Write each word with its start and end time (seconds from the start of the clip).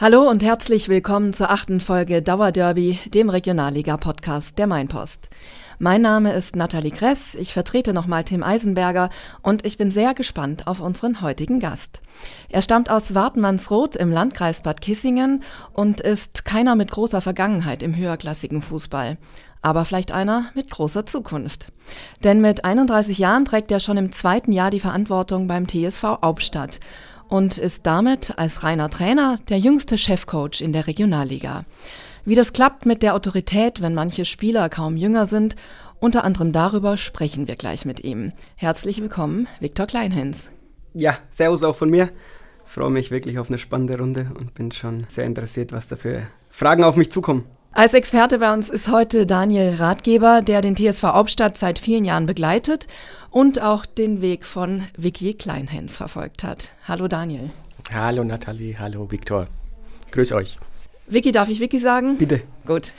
Hallo 0.00 0.30
und 0.30 0.44
herzlich 0.44 0.88
willkommen 0.88 1.32
zur 1.32 1.50
achten 1.50 1.80
Folge 1.80 2.22
Dauerderby, 2.22 3.00
dem 3.12 3.28
Regionalliga-Podcast 3.28 4.56
der 4.56 4.68
Mainpost. 4.68 5.28
Mein 5.80 6.02
Name 6.02 6.34
ist 6.34 6.54
Nathalie 6.54 6.92
Kress, 6.92 7.34
ich 7.34 7.52
vertrete 7.52 7.92
nochmal 7.92 8.22
Tim 8.22 8.44
Eisenberger 8.44 9.10
und 9.42 9.66
ich 9.66 9.76
bin 9.76 9.90
sehr 9.90 10.14
gespannt 10.14 10.68
auf 10.68 10.78
unseren 10.78 11.20
heutigen 11.20 11.58
Gast. 11.58 12.00
Er 12.48 12.62
stammt 12.62 12.90
aus 12.90 13.16
Wartmannsroth 13.16 13.96
im 13.96 14.12
Landkreis 14.12 14.62
Bad 14.62 14.82
Kissingen 14.82 15.42
und 15.72 16.00
ist 16.00 16.44
keiner 16.44 16.76
mit 16.76 16.92
großer 16.92 17.20
Vergangenheit 17.20 17.82
im 17.82 17.96
höherklassigen 17.96 18.62
Fußball 18.62 19.18
aber 19.62 19.84
vielleicht 19.84 20.12
einer 20.12 20.46
mit 20.54 20.70
großer 20.70 21.06
Zukunft. 21.06 21.72
Denn 22.22 22.40
mit 22.40 22.64
31 22.64 23.18
Jahren 23.18 23.44
trägt 23.44 23.70
er 23.70 23.80
schon 23.80 23.96
im 23.96 24.12
zweiten 24.12 24.52
Jahr 24.52 24.70
die 24.70 24.80
Verantwortung 24.80 25.48
beim 25.48 25.66
TSV 25.66 26.02
Hauptstadt 26.22 26.80
und 27.28 27.58
ist 27.58 27.86
damit 27.86 28.38
als 28.38 28.62
reiner 28.62 28.90
Trainer 28.90 29.38
der 29.48 29.58
jüngste 29.58 29.98
Chefcoach 29.98 30.60
in 30.60 30.72
der 30.72 30.86
Regionalliga. 30.86 31.64
Wie 32.24 32.34
das 32.34 32.52
klappt 32.52 32.86
mit 32.86 33.02
der 33.02 33.14
Autorität, 33.14 33.80
wenn 33.80 33.94
manche 33.94 34.24
Spieler 34.24 34.68
kaum 34.68 34.96
jünger 34.96 35.26
sind, 35.26 35.56
unter 36.00 36.24
anderem 36.24 36.52
darüber 36.52 36.96
sprechen 36.96 37.48
wir 37.48 37.56
gleich 37.56 37.84
mit 37.84 38.04
ihm. 38.04 38.32
Herzlich 38.56 39.00
willkommen, 39.00 39.48
Viktor 39.60 39.86
Kleinhens. 39.86 40.48
Ja, 40.94 41.18
Servus 41.30 41.62
auch 41.62 41.76
von 41.76 41.90
mir. 41.90 42.10
Freue 42.64 42.90
mich 42.90 43.10
wirklich 43.10 43.38
auf 43.38 43.48
eine 43.48 43.58
spannende 43.58 43.98
Runde 43.98 44.30
und 44.38 44.54
bin 44.54 44.72
schon 44.72 45.06
sehr 45.08 45.24
interessiert, 45.24 45.72
was 45.72 45.88
da 45.88 45.96
für 45.96 46.26
Fragen 46.50 46.84
auf 46.84 46.96
mich 46.96 47.10
zukommen. 47.10 47.44
Als 47.72 47.94
Experte 47.94 48.38
bei 48.38 48.52
uns 48.52 48.70
ist 48.70 48.90
heute 48.90 49.26
Daniel 49.26 49.74
Ratgeber, 49.74 50.42
der 50.42 50.62
den 50.62 50.74
TSV 50.74 51.02
Hauptstadt 51.02 51.56
seit 51.56 51.78
vielen 51.78 52.04
Jahren 52.04 52.26
begleitet 52.26 52.88
und 53.30 53.62
auch 53.62 53.86
den 53.86 54.20
Weg 54.20 54.46
von 54.46 54.84
Vicky 54.96 55.34
Kleinhens 55.34 55.96
verfolgt 55.96 56.42
hat. 56.42 56.72
Hallo 56.88 57.08
Daniel. 57.08 57.50
Hallo 57.92 58.24
Nathalie, 58.24 58.78
hallo 58.78 59.10
Viktor. 59.10 59.46
Grüß 60.10 60.32
euch. 60.32 60.58
Vicky, 61.06 61.30
darf 61.30 61.48
ich 61.48 61.60
Vicky 61.60 61.78
sagen? 61.78 62.18
Bitte. 62.18 62.42
Gut. 62.66 62.94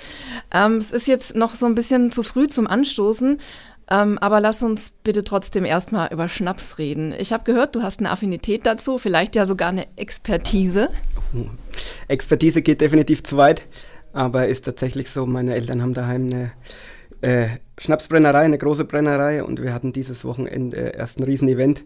ähm, 0.52 0.78
es 0.78 0.92
ist 0.92 1.06
jetzt 1.06 1.34
noch 1.34 1.54
so 1.54 1.66
ein 1.66 1.74
bisschen 1.74 2.12
zu 2.12 2.22
früh 2.22 2.46
zum 2.46 2.66
Anstoßen, 2.66 3.38
ähm, 3.90 4.18
aber 4.18 4.40
lass 4.40 4.62
uns 4.62 4.92
bitte 5.02 5.24
trotzdem 5.24 5.64
erstmal 5.64 6.12
über 6.12 6.28
Schnaps 6.28 6.78
reden. 6.78 7.12
Ich 7.18 7.32
habe 7.32 7.44
gehört, 7.44 7.74
du 7.74 7.82
hast 7.82 7.98
eine 7.98 8.10
Affinität 8.10 8.64
dazu, 8.64 8.98
vielleicht 8.98 9.34
ja 9.34 9.46
sogar 9.46 9.70
eine 9.70 9.86
Expertise. 9.96 10.90
Expertise 12.08 12.62
geht 12.62 12.80
definitiv 12.80 13.24
zu 13.24 13.36
weit. 13.36 13.64
Aber 14.12 14.48
ist 14.48 14.64
tatsächlich 14.64 15.10
so, 15.10 15.26
meine 15.26 15.54
Eltern 15.54 15.82
haben 15.82 15.94
daheim 15.94 16.26
eine 16.26 16.52
äh, 17.20 17.48
Schnapsbrennerei, 17.78 18.40
eine 18.40 18.58
große 18.58 18.84
Brennerei 18.84 19.44
und 19.44 19.62
wir 19.62 19.72
hatten 19.72 19.92
dieses 19.92 20.24
Wochenende 20.24 20.76
erst 20.76 21.18
ein 21.18 21.24
Riesenevent. 21.24 21.84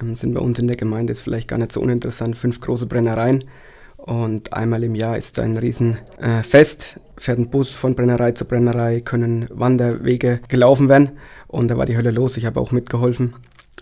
Ähm, 0.00 0.14
sind 0.14 0.34
bei 0.34 0.40
uns 0.40 0.58
in 0.58 0.68
der 0.68 0.76
Gemeinde, 0.76 1.12
ist 1.12 1.20
vielleicht 1.20 1.48
gar 1.48 1.58
nicht 1.58 1.72
so 1.72 1.80
uninteressant, 1.80 2.36
fünf 2.36 2.60
große 2.60 2.86
Brennereien. 2.86 3.44
Und 3.96 4.52
einmal 4.52 4.82
im 4.82 4.96
Jahr 4.96 5.16
ist 5.16 5.38
ein 5.38 5.56
Riesenfest, 5.56 6.96
äh, 6.96 7.20
fährt 7.20 7.38
ein 7.38 7.50
Bus 7.50 7.70
von 7.70 7.94
Brennerei 7.94 8.32
zu 8.32 8.44
Brennerei, 8.44 9.00
können 9.00 9.46
Wanderwege 9.50 10.40
gelaufen 10.48 10.88
werden. 10.88 11.12
Und 11.46 11.68
da 11.68 11.78
war 11.78 11.86
die 11.86 11.96
Hölle 11.96 12.10
los, 12.10 12.36
ich 12.36 12.44
habe 12.44 12.60
auch 12.60 12.72
mitgeholfen. 12.72 13.34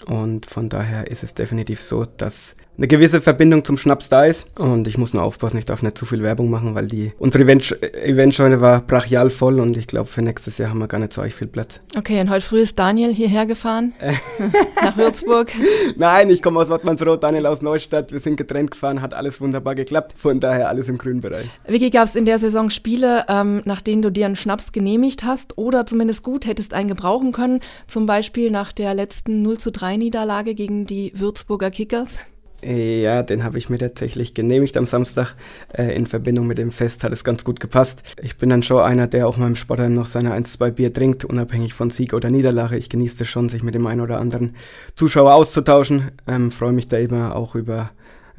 Und 0.07 0.47
von 0.47 0.69
daher 0.69 1.11
ist 1.11 1.23
es 1.23 1.35
definitiv 1.35 1.83
so, 1.83 2.05
dass 2.05 2.55
eine 2.81 2.89
gewisse 2.89 3.21
Verbindung 3.21 3.63
zum 3.63 3.77
Schnaps 3.77 4.09
da 4.09 4.25
ist. 4.25 4.47
Und 4.59 4.89
ich 4.89 4.97
muss 4.97 5.13
nur 5.13 5.23
aufpassen, 5.23 5.59
ich 5.59 5.67
darf 5.67 5.83
nicht 5.83 5.99
zu 5.99 6.07
viel 6.07 6.23
Werbung 6.23 6.49
machen, 6.49 6.75
weil 6.75 6.87
die 6.87 7.13
unsere 7.19 7.45
Event 7.45 7.77
Eventscheune 7.95 8.63
war 8.63 8.81
brachial 8.81 9.29
voll 9.29 9.61
und 9.61 9.77
ich 9.77 9.87
glaube, 9.87 10.09
für 10.09 10.23
nächstes 10.23 10.57
Jahr 10.57 10.71
haben 10.71 10.79
wir 10.79 10.89
gar 10.89 10.99
nicht 10.99 11.13
so 11.13 11.21
euch 11.21 11.35
viel 11.35 11.47
Platz. 11.47 11.81
Okay, 11.99 12.19
und 12.23 12.31
heute 12.31 12.41
früh 12.41 12.61
ist 12.61 12.79
Daniel 12.79 13.13
hierher 13.13 13.45
gefahren 13.45 13.93
nach 14.83 14.97
Würzburg. 14.97 15.53
Nein, 15.97 16.31
ich 16.31 16.43
komme 16.43 16.59
aus 16.59 16.71
Wattmannsroth, 16.71 17.23
Daniel 17.23 17.45
aus 17.45 17.61
Neustadt. 17.61 18.13
Wir 18.13 18.21
sind 18.21 18.37
getrennt 18.37 18.71
gefahren, 18.71 19.03
hat 19.03 19.13
alles 19.13 19.43
wunderbar 19.43 19.75
geklappt. 19.75 20.15
Von 20.17 20.41
daher 20.41 20.71
alles 20.71 20.89
im 20.89 20.97
grünen 20.97 21.21
Bereich. 21.21 21.49
Vicky, 21.67 21.91
gab 21.91 22.09
es 22.09 22.17
in 22.17 22.25
der 22.25 22.39
Saison 22.39 22.71
Spiele, 22.71 23.27
ähm, 23.29 23.61
nach 23.67 23.83
denen 23.83 24.01
du 24.01 24.11
dir 24.11 24.25
einen 24.25 24.37
Schnaps 24.37 24.73
genehmigt 24.73 25.25
hast 25.25 25.59
oder 25.59 25.85
zumindest 25.85 26.23
gut 26.23 26.47
hättest 26.47 26.73
einen 26.73 26.89
gebrauchen 26.89 27.33
können? 27.33 27.61
Zum 27.87 28.07
Beispiel 28.07 28.51
nach 28.51 28.73
der 28.73 28.95
letzten 28.95 29.43
0 29.43 29.59
zu 29.59 29.71
3 29.71 29.99
Niederlage 29.99 30.55
gegen 30.55 30.87
die 30.87 31.13
Würzburger 31.15 31.71
Kickers? 31.71 32.21
Ja, 32.63 33.23
den 33.23 33.43
habe 33.43 33.57
ich 33.57 33.71
mir 33.71 33.79
tatsächlich 33.79 34.35
genehmigt 34.35 34.77
am 34.77 34.87
Samstag. 34.87 35.35
Äh, 35.73 35.95
in 35.95 36.07
Verbindung 36.07 36.47
mit 36.47 36.59
dem 36.59 36.71
Fest 36.71 37.03
hat 37.05 37.13
es 37.13 37.25
ganz 37.25 37.43
gut 37.43 37.59
gepasst. 37.59 38.03
Ich 38.21 38.37
bin 38.37 38.51
dann 38.51 38.63
schon 38.63 38.83
einer, 38.83 39.07
der 39.07 39.27
auch 39.27 39.39
mal 39.39 39.47
im 39.47 39.57
Sportheim 39.57 39.95
noch 39.95 40.07
seine 40.07 40.33
1, 40.33 40.53
2 40.53 40.71
Bier 40.73 40.93
trinkt, 40.93 41.25
unabhängig 41.25 41.73
von 41.73 41.91
Sieg 41.91 42.13
oder 42.13 42.29
Niederlage. 42.29 42.77
Ich 42.77 42.91
genieße 42.91 43.23
es 43.23 43.29
schon, 43.29 43.49
sich 43.49 43.63
mit 43.63 43.75
dem 43.75 43.87
einen 43.87 44.03
oder 44.03 44.19
anderen 44.19 44.57
Zuschauer 44.95 45.35
auszutauschen. 45.35 46.11
Ähm, 46.27 46.51
Freue 46.51 46.73
mich 46.73 46.89
da 46.89 46.99
immer 46.99 47.35
auch 47.35 47.55
über 47.55 47.93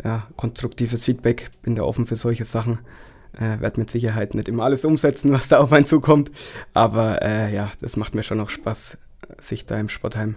ja, 0.03 0.27
konstruktives 0.37 1.03
Feedback. 1.05 1.49
Bin 1.63 1.75
da 1.75 1.81
offen 1.83 2.05
für 2.05 2.15
solche 2.15 2.45
Sachen. 2.45 2.77
Äh, 3.33 3.59
werde 3.59 3.79
mit 3.79 3.89
Sicherheit 3.89 4.35
nicht 4.35 4.49
immer 4.49 4.65
alles 4.65 4.85
umsetzen, 4.85 5.31
was 5.31 5.47
da 5.47 5.59
auf 5.59 5.71
einen 5.73 5.87
zukommt. 5.87 6.29
Aber 6.73 7.23
äh, 7.23 7.51
ja, 7.53 7.71
das 7.81 7.95
macht 7.95 8.13
mir 8.13 8.23
schon 8.23 8.39
auch 8.39 8.51
Spaß, 8.51 8.97
sich 9.39 9.65
da 9.65 9.79
im 9.79 9.89
Sportheim 9.89 10.35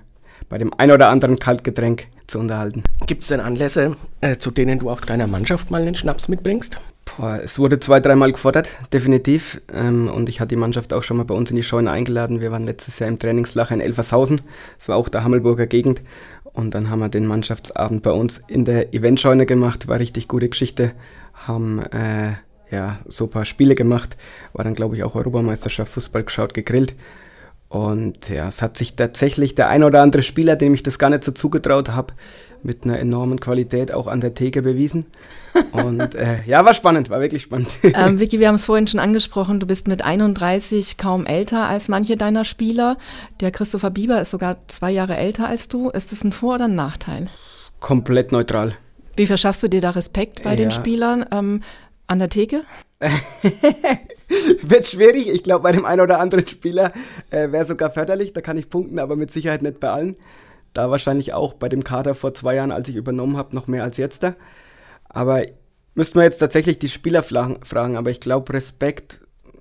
bei 0.49 0.59
dem 0.59 0.72
ein 0.78 0.91
oder 0.91 1.09
anderen 1.09 1.38
Kaltgetränk 1.38 2.09
zu 2.27 2.38
unterhalten. 2.38 2.82
Gibt 3.06 3.22
es 3.22 3.28
denn 3.28 3.41
Anlässe, 3.41 3.97
äh, 4.21 4.37
zu 4.37 4.50
denen 4.50 4.78
du 4.78 4.91
auch 4.91 5.00
deiner 5.00 5.27
Mannschaft 5.27 5.71
mal 5.71 5.82
einen 5.82 5.94
Schnaps 5.94 6.28
mitbringst? 6.28 6.81
Boah, 7.05 7.41
es 7.43 7.59
wurde 7.59 7.81
zwei, 7.81 8.00
dreimal 8.00 8.32
gefordert, 8.32 8.69
definitiv. 8.93 9.60
Ähm, 9.72 10.09
und 10.09 10.28
ich 10.28 10.41
hatte 10.41 10.49
die 10.49 10.56
Mannschaft 10.56 10.93
auch 10.93 11.03
schon 11.03 11.19
mal 11.19 11.25
bei 11.25 11.34
uns 11.34 11.50
in 11.50 11.56
die 11.56 11.62
Scheune 11.62 11.91
eingeladen. 11.91 12.41
Wir 12.41 12.50
waren 12.50 12.65
letztes 12.65 12.99
Jahr 12.99 13.09
im 13.09 13.19
Trainingslager 13.19 13.75
in 13.75 13.81
Elfershausen. 13.81 14.41
Das 14.78 14.88
war 14.88 14.97
auch 14.97 15.09
der 15.09 15.22
Hammelburger 15.22 15.66
Gegend. 15.66 16.03
Und 16.44 16.75
dann 16.75 16.88
haben 16.88 17.00
wir 17.00 17.09
den 17.09 17.27
Mannschaftsabend 17.27 18.03
bei 18.03 18.12
uns 18.12 18.41
in 18.47 18.65
der 18.65 18.94
Eventscheune 18.94 19.44
gemacht. 19.44 19.88
War 19.88 19.99
richtig 19.99 20.28
gute 20.28 20.49
Geschichte. 20.49 20.93
Haben 21.34 21.81
äh, 21.81 22.34
ja, 22.71 23.00
so 23.06 23.25
ein 23.25 23.31
paar 23.31 23.44
Spiele 23.44 23.75
gemacht. 23.75 24.16
War 24.53 24.65
dann, 24.65 24.75
glaube 24.75 24.97
ich, 24.97 25.03
auch 25.03 25.15
Europameisterschaft 25.15 25.93
Fußball 25.93 26.25
geschaut, 26.25 26.54
gegrillt. 26.54 26.94
Und 27.75 28.29
ja, 28.29 28.47
es 28.47 28.62
hat 28.62 28.77
sich 28.77 28.95
tatsächlich 28.95 29.57
der 29.57 29.69
ein 29.69 29.83
oder 29.83 30.01
andere 30.01 30.23
Spieler, 30.23 30.55
dem 30.55 30.75
ich 30.75 30.85
das 30.85 30.97
gar 30.97 31.11
nicht 31.11 31.25
so 31.25 31.33
zugetraut 31.33 31.89
habe, 31.89 32.15
mit 32.62 32.85
einer 32.85 33.01
enormen 33.01 33.41
Qualität 33.41 33.91
auch 33.91 34.07
an 34.07 34.21
der 34.21 34.33
Theke 34.33 34.62
bewiesen. 34.62 35.07
Und 35.73 36.15
äh, 36.15 36.37
ja, 36.47 36.65
war 36.65 36.73
spannend, 36.75 37.11
war 37.11 37.21
wirklich 37.21 37.43
spannend. 37.43 37.67
Ähm, 37.83 38.21
Vicky, 38.21 38.39
wir 38.39 38.47
haben 38.47 38.55
es 38.55 38.65
vorhin 38.65 38.87
schon 38.87 39.01
angesprochen, 39.01 39.59
du 39.59 39.67
bist 39.67 39.89
mit 39.89 40.03
31 40.03 40.99
kaum 40.99 41.27
älter 41.27 41.67
als 41.67 41.89
manche 41.89 42.17
deiner 42.17 42.45
Spieler. 42.45 42.97
Der 43.41 43.51
Christopher 43.51 43.91
Bieber 43.91 44.21
ist 44.21 44.31
sogar 44.31 44.59
zwei 44.69 44.93
Jahre 44.93 45.17
älter 45.17 45.49
als 45.49 45.67
du. 45.67 45.91
Ist 45.91 46.13
das 46.13 46.23
ein 46.23 46.33
Vor- 46.33 46.55
oder 46.55 46.67
ein 46.67 46.77
Nachteil? 46.77 47.29
Komplett 47.81 48.31
neutral. 48.31 48.77
Wie 49.17 49.27
verschaffst 49.27 49.65
du 49.65 49.69
dir 49.69 49.81
da 49.81 49.91
Respekt 49.91 50.45
bei 50.45 50.51
ja. 50.51 50.57
den 50.57 50.71
Spielern 50.71 51.27
ähm, 51.33 51.65
an 52.07 52.21
der 52.21 52.29
Theke? 52.29 52.63
Wird 54.62 54.87
schwierig. 54.87 55.29
Ich 55.29 55.43
glaube, 55.43 55.62
bei 55.62 55.73
dem 55.73 55.85
einen 55.85 56.01
oder 56.01 56.21
anderen 56.21 56.47
Spieler 56.47 56.93
äh, 57.31 57.51
wäre 57.53 57.67
sogar 57.67 57.91
förderlich. 57.91 58.33
Da 58.33 58.41
kann 58.41 58.57
ich 58.57 58.69
punkten, 58.69 58.99
aber 58.99 59.17
mit 59.17 59.31
Sicherheit 59.33 59.62
nicht 59.62 59.81
bei 59.81 59.91
allen. 59.91 60.17
Da 60.73 60.91
wahrscheinlich 60.91 61.33
auch 61.33 61.55
bei 61.55 61.69
dem 61.69 61.85
Kader 61.85 62.15
vor 62.15 62.34
zwei 62.34 62.57
Jahren, 62.57 62.73
als 62.73 62.89
ich 62.89 62.97
übernommen 62.97 63.37
habe, 63.37 63.55
noch 63.55 63.69
mehr 63.69 63.84
als 63.84 63.97
jetzt 63.97 64.23
da. 64.23 64.34
Aber 65.09 65.45
müssten 65.95 66.19
wir 66.19 66.25
jetzt 66.25 66.39
tatsächlich 66.39 66.79
die 66.79 66.89
Spieler 66.89 67.23
fragen. 67.23 67.97
Aber 67.97 68.11
ich 68.11 68.21
glaube, 68.21 68.53
Respekt, 68.53 69.21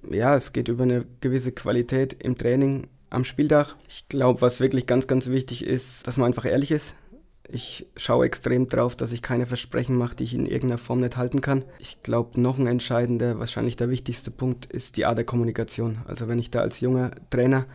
ja, 0.10 0.36
es 0.36 0.54
geht 0.54 0.68
über 0.68 0.84
eine 0.84 1.06
gewisse 1.22 1.52
Qualität 1.52 2.16
im 2.20 2.38
Training 2.38 2.88
am 3.10 3.26
Spieltag. 3.26 3.76
Ich 3.88 4.08
glaube, 4.10 4.42
was 4.42 4.60
wirklich 4.60 4.88
ganz, 4.88 5.08
ganz 5.08 5.28
wichtig 5.28 5.64
ist, 5.64 6.08
dass 6.08 6.18
man 6.18 6.28
einfach 6.28 6.46
ehrlich 6.46 6.72
ist. 6.72 6.96
Ich 7.50 7.86
schaue 7.98 8.26
extrem 8.26 8.70
drauf, 8.70 8.96
dass 8.96 9.12
ich 9.12 9.22
keine 9.22 9.46
Versprechen 9.46 9.98
mache, 9.98 10.16
die 10.16 10.24
ich 10.24 10.34
in 10.34 10.46
irgendeiner 10.46 10.78
Form 10.78 11.02
nicht 11.02 11.18
halten 11.18 11.42
kann. 11.42 11.64
Ich 11.78 12.02
glaube, 12.02 12.40
noch 12.40 12.58
ein 12.58 12.68
entscheidender, 12.68 13.38
wahrscheinlich 13.38 13.76
der 13.76 13.90
wichtigste 13.90 14.32
Punkt 14.32 14.66
ist 14.66 14.96
die 14.96 15.06
Art 15.06 15.18
der 15.18 15.26
Kommunikation. 15.26 16.00
Also 16.08 16.28
wenn 16.28 16.40
ich 16.40 16.52
da 16.52 16.62
als 16.62 16.80
junger 16.80 17.12
Trainer, 17.30 17.66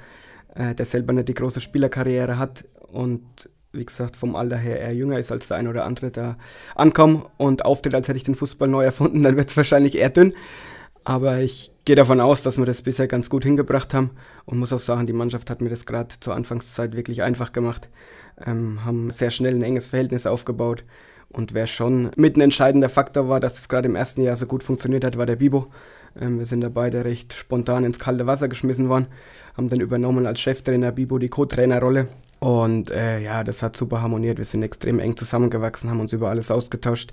äh, 0.54 0.74
der 0.74 0.86
selber 0.86 1.12
nicht 1.12 1.28
die 1.28 1.34
große 1.34 1.60
Spielerkarriere 1.60 2.38
hat 2.38 2.64
und 2.90 3.50
wie 3.72 3.84
gesagt, 3.84 4.16
vom 4.16 4.34
Alter 4.34 4.56
her 4.56 4.80
eher 4.80 4.94
jünger 4.94 5.18
ist 5.18 5.30
als 5.30 5.48
der 5.48 5.58
ein 5.58 5.68
oder 5.68 5.84
andere 5.84 6.10
da 6.10 6.38
ankomme 6.74 7.26
und 7.36 7.66
auftritt, 7.66 7.94
als 7.94 8.08
hätte 8.08 8.16
ich 8.16 8.24
den 8.24 8.34
Fußball 8.34 8.68
neu 8.68 8.82
erfunden, 8.82 9.22
dann 9.22 9.36
wird 9.36 9.50
es 9.50 9.56
wahrscheinlich 9.56 9.98
eher 9.98 10.08
dünn. 10.08 10.32
Aber 11.04 11.38
ich 11.38 11.70
gehe 11.84 11.96
davon 11.96 12.20
aus, 12.20 12.42
dass 12.42 12.58
wir 12.58 12.64
das 12.64 12.82
bisher 12.82 13.06
ganz 13.06 13.30
gut 13.30 13.44
hingebracht 13.44 13.94
haben 13.94 14.10
und 14.46 14.58
muss 14.58 14.72
auch 14.72 14.80
sagen, 14.80 15.06
die 15.06 15.12
Mannschaft 15.12 15.50
hat 15.50 15.60
mir 15.60 15.70
das 15.70 15.86
gerade 15.86 16.14
zur 16.20 16.34
Anfangszeit 16.34 16.96
wirklich 16.96 17.22
einfach 17.22 17.52
gemacht 17.52 17.88
ähm, 18.44 18.84
haben 18.84 19.10
sehr 19.10 19.30
schnell 19.30 19.54
ein 19.54 19.62
enges 19.62 19.86
Verhältnis 19.86 20.26
aufgebaut. 20.26 20.84
Und 21.30 21.54
wer 21.54 21.66
schon 21.66 22.10
mit 22.16 22.36
ein 22.36 22.40
entscheidender 22.40 22.88
Faktor 22.88 23.28
war, 23.28 23.40
dass 23.40 23.58
es 23.58 23.68
gerade 23.68 23.88
im 23.88 23.96
ersten 23.96 24.22
Jahr 24.22 24.36
so 24.36 24.46
gut 24.46 24.62
funktioniert 24.62 25.04
hat, 25.04 25.18
war 25.18 25.26
der 25.26 25.36
Bibo. 25.36 25.66
Ähm, 26.18 26.38
wir 26.38 26.46
sind 26.46 26.62
da 26.62 26.68
beide 26.68 27.04
recht 27.04 27.34
spontan 27.34 27.84
ins 27.84 27.98
kalte 27.98 28.26
Wasser 28.26 28.48
geschmissen 28.48 28.88
worden, 28.88 29.06
haben 29.56 29.68
dann 29.68 29.80
übernommen 29.80 30.26
als 30.26 30.40
Cheftrainer 30.40 30.92
Bibo 30.92 31.18
die 31.18 31.28
Co-Trainerrolle. 31.28 32.08
Und 32.40 32.90
äh, 32.90 33.20
ja, 33.20 33.44
das 33.44 33.62
hat 33.62 33.76
super 33.76 34.00
harmoniert. 34.00 34.38
Wir 34.38 34.44
sind 34.44 34.62
extrem 34.62 35.00
eng 35.00 35.16
zusammengewachsen, 35.16 35.90
haben 35.90 36.00
uns 36.00 36.12
über 36.12 36.30
alles 36.30 36.50
ausgetauscht. 36.50 37.12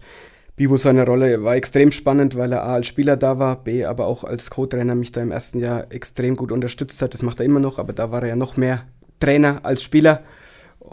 Bibo 0.56 0.78
seine 0.78 1.06
Rolle 1.06 1.44
war 1.44 1.56
extrem 1.56 1.92
spannend, 1.92 2.38
weil 2.38 2.54
er 2.54 2.64
A 2.64 2.76
als 2.76 2.88
Spieler 2.88 3.18
da 3.18 3.40
war, 3.40 3.62
B 3.62 3.84
aber 3.84 4.08
auch 4.08 4.24
als 4.24 4.50
Co-Trainer 4.50 4.96
mich 4.96 5.12
da 5.12 5.22
im 5.22 5.32
ersten 5.32 5.60
Jahr 5.60 5.92
extrem 5.92 6.38
gut 6.38 6.52
unterstützt 6.52 7.02
hat. 7.02 7.14
Das 7.14 7.24
macht 7.24 7.42
er 7.42 7.46
immer 7.46 7.60
noch, 7.60 7.78
aber 7.78 7.92
da 7.92 8.12
war 8.12 8.22
er 8.22 8.30
ja 8.30 8.36
noch 8.38 8.56
mehr 8.56 8.86
Trainer 9.20 9.60
als 9.64 9.84
Spieler. 9.84 10.24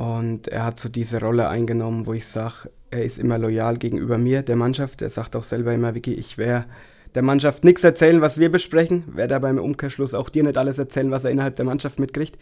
Und 0.03 0.49
er 0.49 0.65
hat 0.65 0.81
so 0.81 0.89
diese 0.89 1.21
Rolle 1.21 1.49
eingenommen, 1.49 2.07
wo 2.07 2.13
ich 2.13 2.27
sage, 2.27 2.69
er 2.91 3.05
ist 3.05 3.21
immer 3.21 3.39
loyal 3.39 3.77
gegenüber 3.77 4.19
mir, 4.19 4.43
der 4.43 4.57
Mannschaft. 4.57 5.01
Er 5.01 5.11
sagt 5.11 5.37
auch 5.37 5.45
selber 5.45 5.73
immer, 5.73 5.95
Vicky, 5.95 6.13
ich 6.13 6.39
wäre 6.39 6.65
der 7.15 7.23
Mannschaft 7.23 7.63
nichts 7.63 7.85
erzählen, 7.85 8.21
was 8.21 8.37
wir 8.37 8.51
besprechen, 8.51 9.05
werde 9.15 9.37
aber 9.37 9.49
im 9.49 9.61
Umkehrschluss 9.61 10.13
auch 10.13 10.29
dir 10.29 10.43
nicht 10.43 10.59
alles 10.59 10.79
erzählen, 10.79 11.13
was 11.13 11.23
er 11.23 11.31
innerhalb 11.31 11.55
der 11.55 11.67
Mannschaft 11.67 12.01
mitkriegt. 12.01 12.37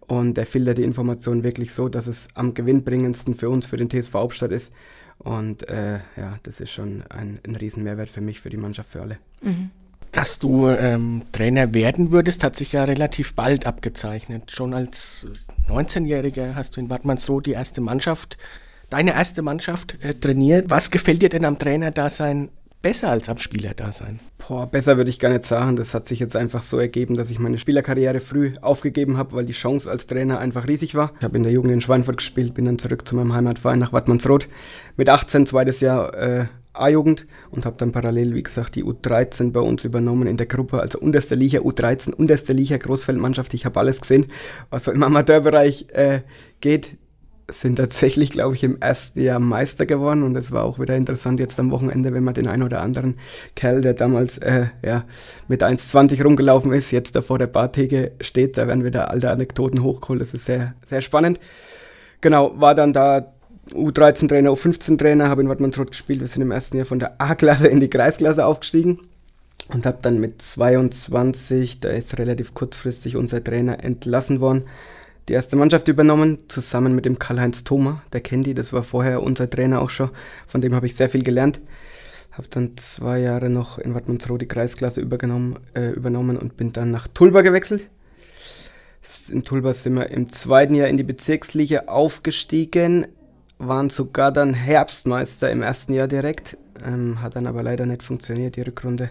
Und 0.00 0.38
er 0.38 0.46
filtert 0.46 0.78
die 0.78 0.84
Informationen 0.84 1.44
wirklich 1.44 1.74
so, 1.74 1.90
dass 1.90 2.06
es 2.06 2.28
am 2.32 2.54
gewinnbringendsten 2.54 3.34
für 3.34 3.50
uns, 3.50 3.66
für 3.66 3.76
den 3.76 3.90
TSV 3.90 4.14
Hauptstadt 4.14 4.50
ist. 4.50 4.72
Und 5.18 5.68
äh, 5.68 5.98
ja, 6.16 6.38
das 6.44 6.60
ist 6.60 6.70
schon 6.70 7.04
ein, 7.10 7.40
ein 7.46 7.56
Riesenmehrwert 7.56 8.08
für 8.08 8.22
mich, 8.22 8.40
für 8.40 8.48
die 8.48 8.56
Mannschaft, 8.56 8.90
für 8.90 9.02
alle. 9.02 9.18
Mhm. 9.42 9.70
Dass 10.12 10.38
du 10.38 10.68
ähm, 10.68 11.22
Trainer 11.32 11.72
werden 11.72 12.12
würdest, 12.12 12.44
hat 12.44 12.54
sich 12.54 12.72
ja 12.72 12.84
relativ 12.84 13.34
bald 13.34 13.66
abgezeichnet. 13.66 14.52
Schon 14.52 14.74
als 14.74 15.26
19-Jähriger 15.68 16.54
hast 16.54 16.76
du 16.76 16.80
in 16.80 16.90
Wattmannsroth 16.90 17.46
die 17.46 17.52
erste 17.52 17.80
Mannschaft, 17.80 18.36
deine 18.90 19.14
erste 19.14 19.40
Mannschaft 19.40 19.96
äh, 20.02 20.12
trainiert. 20.12 20.68
Was 20.68 20.90
gefällt 20.90 21.22
dir 21.22 21.30
denn 21.30 21.46
am 21.46 21.58
Trainerdasein 21.58 22.50
besser 22.82 23.08
als 23.08 23.30
am 23.30 23.38
Spielerdasein? 23.38 24.20
Boah, 24.46 24.66
besser 24.66 24.98
würde 24.98 25.08
ich 25.08 25.18
gar 25.18 25.30
nicht 25.30 25.44
sagen. 25.44 25.76
Das 25.76 25.94
hat 25.94 26.06
sich 26.06 26.20
jetzt 26.20 26.36
einfach 26.36 26.60
so 26.60 26.78
ergeben, 26.78 27.14
dass 27.14 27.30
ich 27.30 27.38
meine 27.38 27.56
Spielerkarriere 27.56 28.20
früh 28.20 28.52
aufgegeben 28.60 29.16
habe, 29.16 29.32
weil 29.32 29.46
die 29.46 29.54
Chance 29.54 29.90
als 29.90 30.06
Trainer 30.06 30.38
einfach 30.40 30.66
riesig 30.66 30.94
war. 30.94 31.12
Ich 31.18 31.24
habe 31.24 31.38
in 31.38 31.44
der 31.44 31.52
Jugend 31.52 31.72
in 31.72 31.80
Schweinfurt 31.80 32.18
gespielt, 32.18 32.52
bin 32.52 32.66
dann 32.66 32.78
zurück 32.78 33.08
zu 33.08 33.16
meinem 33.16 33.32
Heimatverein 33.32 33.78
nach 33.78 33.94
Wattmannsroth. 33.94 34.48
Mit 34.98 35.08
18 35.08 35.46
zweites 35.46 35.80
Jahr 35.80 36.14
äh, 36.14 36.46
A-Jugend 36.72 37.26
und 37.50 37.66
habe 37.66 37.76
dann 37.78 37.92
parallel, 37.92 38.34
wie 38.34 38.42
gesagt, 38.42 38.74
die 38.74 38.84
U13 38.84 39.52
bei 39.52 39.60
uns 39.60 39.84
übernommen 39.84 40.26
in 40.26 40.36
der 40.36 40.46
Gruppe, 40.46 40.80
also 40.80 40.98
unterste 40.98 41.34
Liga 41.34 41.60
U13, 41.60 42.12
unterste 42.12 42.52
Liga 42.52 42.76
Großfeldmannschaft. 42.76 43.54
Ich 43.54 43.64
habe 43.64 43.78
alles 43.78 44.00
gesehen, 44.00 44.26
was 44.70 44.84
so 44.84 44.92
im 44.92 45.02
Amateurbereich 45.02 45.86
äh, 45.92 46.20
geht 46.60 46.96
sind 47.48 47.76
tatsächlich, 47.76 48.30
glaube 48.30 48.54
ich, 48.54 48.64
im 48.64 48.80
ersten 48.80 49.20
Jahr 49.20 49.40
Meister 49.40 49.86
geworden 49.86 50.22
und 50.22 50.36
es 50.36 50.52
war 50.52 50.64
auch 50.64 50.78
wieder 50.78 50.96
interessant 50.96 51.40
jetzt 51.40 51.58
am 51.60 51.70
Wochenende, 51.70 52.12
wenn 52.14 52.24
man 52.24 52.34
den 52.34 52.46
einen 52.46 52.62
oder 52.62 52.80
anderen 52.80 53.18
Kerl, 53.54 53.82
der 53.82 53.94
damals 53.94 54.38
äh, 54.38 54.66
ja, 54.84 55.04
mit 55.48 55.62
1,20 55.62 56.22
rumgelaufen 56.22 56.72
ist, 56.72 56.90
jetzt 56.90 57.14
da 57.14 57.22
vor 57.22 57.38
der 57.38 57.46
Bartheke 57.46 58.12
steht, 58.20 58.56
da 58.56 58.66
werden 58.66 58.84
wieder 58.84 59.10
alte 59.10 59.30
Anekdoten 59.30 59.82
hochgeholt, 59.82 60.20
das 60.20 60.34
ist 60.34 60.46
sehr, 60.46 60.74
sehr 60.88 61.00
spannend. 61.00 61.40
Genau, 62.20 62.58
war 62.60 62.74
dann 62.74 62.92
da 62.92 63.32
U13-Trainer, 63.74 64.50
U15-Trainer, 64.50 65.28
habe 65.28 65.42
in 65.42 65.48
Wattmannsroth 65.48 65.90
gespielt, 65.90 66.20
wir 66.20 66.28
sind 66.28 66.42
im 66.42 66.50
ersten 66.50 66.76
Jahr 66.76 66.86
von 66.86 66.98
der 66.98 67.20
A-Klasse 67.20 67.68
in 67.68 67.80
die 67.80 67.90
Kreisklasse 67.90 68.44
aufgestiegen 68.44 69.00
und 69.68 69.86
habe 69.86 69.98
dann 70.02 70.20
mit 70.20 70.42
22, 70.42 71.80
da 71.80 71.90
ist 71.90 72.18
relativ 72.18 72.54
kurzfristig 72.54 73.16
unser 73.16 73.42
Trainer 73.42 73.82
entlassen 73.82 74.40
worden, 74.40 74.64
die 75.28 75.34
erste 75.34 75.56
Mannschaft 75.56 75.88
übernommen, 75.88 76.38
zusammen 76.48 76.94
mit 76.94 77.04
dem 77.04 77.18
Karl-Heinz 77.18 77.64
Thoma, 77.64 78.02
der 78.12 78.20
kennt 78.20 78.46
die, 78.46 78.54
das 78.54 78.72
war 78.72 78.82
vorher 78.82 79.22
unser 79.22 79.48
Trainer 79.48 79.80
auch 79.80 79.90
schon, 79.90 80.10
von 80.46 80.60
dem 80.60 80.74
habe 80.74 80.86
ich 80.86 80.96
sehr 80.96 81.08
viel 81.08 81.22
gelernt. 81.22 81.60
Habe 82.32 82.48
dann 82.48 82.76
zwei 82.78 83.20
Jahre 83.20 83.50
noch 83.50 83.78
in 83.78 83.94
Wattmannsroth 83.94 84.40
die 84.40 84.48
Kreisklasse 84.48 85.00
übergenommen, 85.00 85.58
äh, 85.74 85.90
übernommen 85.90 86.38
und 86.38 86.56
bin 86.56 86.72
dann 86.72 86.90
nach 86.90 87.06
Tulba 87.06 87.42
gewechselt. 87.42 87.84
In 89.28 89.44
Tulba 89.44 89.74
sind 89.74 89.94
wir 89.94 90.10
im 90.10 90.28
zweiten 90.30 90.74
Jahr 90.74 90.88
in 90.88 90.96
die 90.96 91.02
Bezirksliga 91.02 91.84
aufgestiegen, 91.86 93.06
waren 93.66 93.90
sogar 93.90 94.32
dann 94.32 94.54
Herbstmeister 94.54 95.50
im 95.50 95.62
ersten 95.62 95.94
Jahr 95.94 96.08
direkt. 96.08 96.56
Ähm, 96.84 97.22
hat 97.22 97.36
dann 97.36 97.46
aber 97.46 97.62
leider 97.62 97.86
nicht 97.86 98.02
funktioniert, 98.02 98.56
die 98.56 98.62
Rückrunde. 98.62 99.10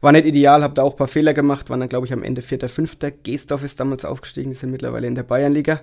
War 0.00 0.12
nicht 0.12 0.26
ideal, 0.26 0.62
habe 0.62 0.74
da 0.74 0.82
auch 0.82 0.92
ein 0.92 0.96
paar 0.96 1.08
Fehler 1.08 1.34
gemacht, 1.34 1.68
waren 1.70 1.80
dann, 1.80 1.88
glaube 1.88 2.06
ich, 2.06 2.12
am 2.12 2.22
Ende 2.22 2.42
4., 2.42 2.68
5. 2.68 2.98
Geesdorf 3.22 3.64
ist 3.64 3.80
damals 3.80 4.04
aufgestiegen, 4.04 4.54
sind 4.54 4.70
mittlerweile 4.70 5.06
in 5.06 5.14
der 5.14 5.24
Bayernliga. 5.24 5.80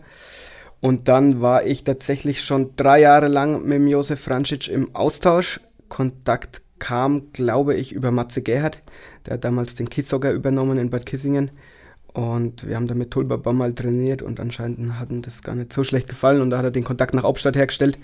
Und 0.80 1.08
dann 1.08 1.42
war 1.42 1.66
ich 1.66 1.84
tatsächlich 1.84 2.44
schon 2.44 2.76
drei 2.76 3.02
Jahre 3.02 3.28
lang 3.28 3.66
mit 3.66 3.82
Josef 3.90 4.22
Francic 4.22 4.68
im 4.70 4.96
Austausch. 4.96 5.60
Kontakt 5.90 6.62
kam, 6.80 7.34
glaube 7.34 7.76
ich, 7.76 7.92
über 7.92 8.12
Matze 8.12 8.42
Gerhardt. 8.42 8.82
Der 9.26 9.36
hat 9.36 9.44
damals 9.44 9.76
den 9.76 9.90
Kidsogger 9.90 10.32
übernommen 10.32 10.78
in 10.78 10.90
Bad 10.90 11.06
Kissingen. 11.06 11.52
Und 12.18 12.68
wir 12.68 12.76
haben 12.76 12.88
da 12.88 12.96
mit 12.96 13.12
Tulba 13.12 13.38
mal 13.54 13.74
trainiert 13.74 14.24
und 14.24 14.40
anscheinend 14.40 14.98
hat 14.98 15.12
ihm 15.12 15.22
das 15.22 15.44
gar 15.44 15.54
nicht 15.54 15.72
so 15.72 15.84
schlecht 15.84 16.10
gefallen. 16.10 16.42
Und 16.42 16.50
da 16.50 16.58
hat 16.58 16.66
er 16.66 16.72
den 16.72 16.84
Kontakt 16.84 17.14
nach 17.14 17.22
Hauptstadt 17.22 17.56
hergestellt. 17.56 18.00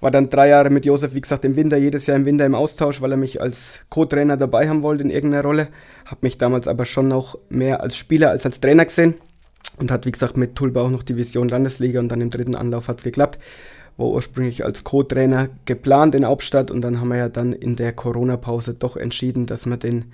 War 0.00 0.10
dann 0.10 0.30
drei 0.30 0.48
Jahre 0.48 0.70
mit 0.70 0.86
Josef, 0.86 1.12
wie 1.12 1.20
gesagt, 1.20 1.44
im 1.44 1.54
Winter, 1.54 1.76
jedes 1.76 2.06
Jahr 2.06 2.16
im 2.16 2.24
Winter 2.24 2.46
im 2.46 2.54
Austausch, 2.54 3.02
weil 3.02 3.10
er 3.10 3.18
mich 3.18 3.42
als 3.42 3.80
Co-Trainer 3.90 4.38
dabei 4.38 4.70
haben 4.70 4.80
wollte 4.80 5.04
in 5.04 5.10
irgendeiner 5.10 5.42
Rolle. 5.42 5.68
Hab 6.06 6.22
mich 6.22 6.38
damals 6.38 6.66
aber 6.66 6.86
schon 6.86 7.08
noch 7.08 7.38
mehr 7.50 7.82
als 7.82 7.94
Spieler 7.94 8.30
als 8.30 8.46
als 8.46 8.58
Trainer 8.58 8.86
gesehen. 8.86 9.16
Und 9.76 9.90
hat, 9.90 10.06
wie 10.06 10.12
gesagt, 10.12 10.38
mit 10.38 10.56
Tulba 10.56 10.80
auch 10.80 10.90
noch 10.90 11.02
die 11.02 11.18
Vision 11.18 11.50
Landesliga 11.50 12.00
und 12.00 12.08
dann 12.08 12.22
im 12.22 12.30
dritten 12.30 12.54
Anlauf 12.54 12.88
hat 12.88 12.98
es 12.98 13.04
geklappt. 13.04 13.38
War 13.98 14.06
ursprünglich 14.06 14.64
als 14.64 14.82
Co-Trainer 14.82 15.50
geplant 15.66 16.14
in 16.14 16.24
Hauptstadt 16.24 16.70
und 16.70 16.80
dann 16.80 17.02
haben 17.02 17.08
wir 17.08 17.18
ja 17.18 17.28
dann 17.28 17.52
in 17.52 17.76
der 17.76 17.92
Corona-Pause 17.92 18.72
doch 18.72 18.96
entschieden, 18.96 19.44
dass 19.44 19.66
wir 19.66 19.76
den, 19.76 20.06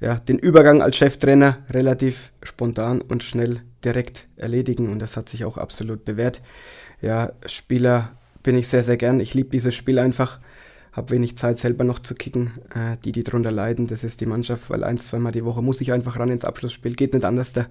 ja, 0.00 0.14
den 0.14 0.38
Übergang 0.38 0.82
als 0.82 0.96
Cheftrainer 0.96 1.58
relativ 1.70 2.32
spontan 2.42 3.02
und 3.02 3.22
schnell 3.22 3.62
direkt 3.84 4.28
erledigen 4.36 4.88
und 4.88 4.98
das 4.98 5.16
hat 5.16 5.28
sich 5.28 5.44
auch 5.44 5.58
absolut 5.58 6.04
bewährt. 6.04 6.42
Ja, 7.00 7.32
Spieler 7.46 8.12
bin 8.42 8.56
ich 8.56 8.68
sehr, 8.68 8.82
sehr 8.82 8.96
gern. 8.96 9.20
Ich 9.20 9.34
liebe 9.34 9.50
dieses 9.50 9.74
Spiel 9.74 9.98
einfach. 9.98 10.38
Habe 10.92 11.10
wenig 11.10 11.38
Zeit 11.38 11.58
selber 11.58 11.84
noch 11.84 12.00
zu 12.00 12.14
kicken. 12.14 12.52
Äh, 12.74 12.96
die, 13.04 13.12
die 13.12 13.22
drunter 13.22 13.52
leiden, 13.52 13.86
das 13.86 14.02
ist 14.02 14.20
die 14.20 14.26
Mannschaft, 14.26 14.70
weil 14.70 14.82
ein, 14.82 14.98
zweimal 14.98 15.32
die 15.32 15.44
Woche 15.44 15.62
muss 15.62 15.80
ich 15.80 15.92
einfach 15.92 16.18
ran 16.18 16.30
ins 16.30 16.44
Abschlussspiel. 16.44 16.94
Geht 16.94 17.14
nicht 17.14 17.24
anders 17.24 17.52
da. 17.52 17.66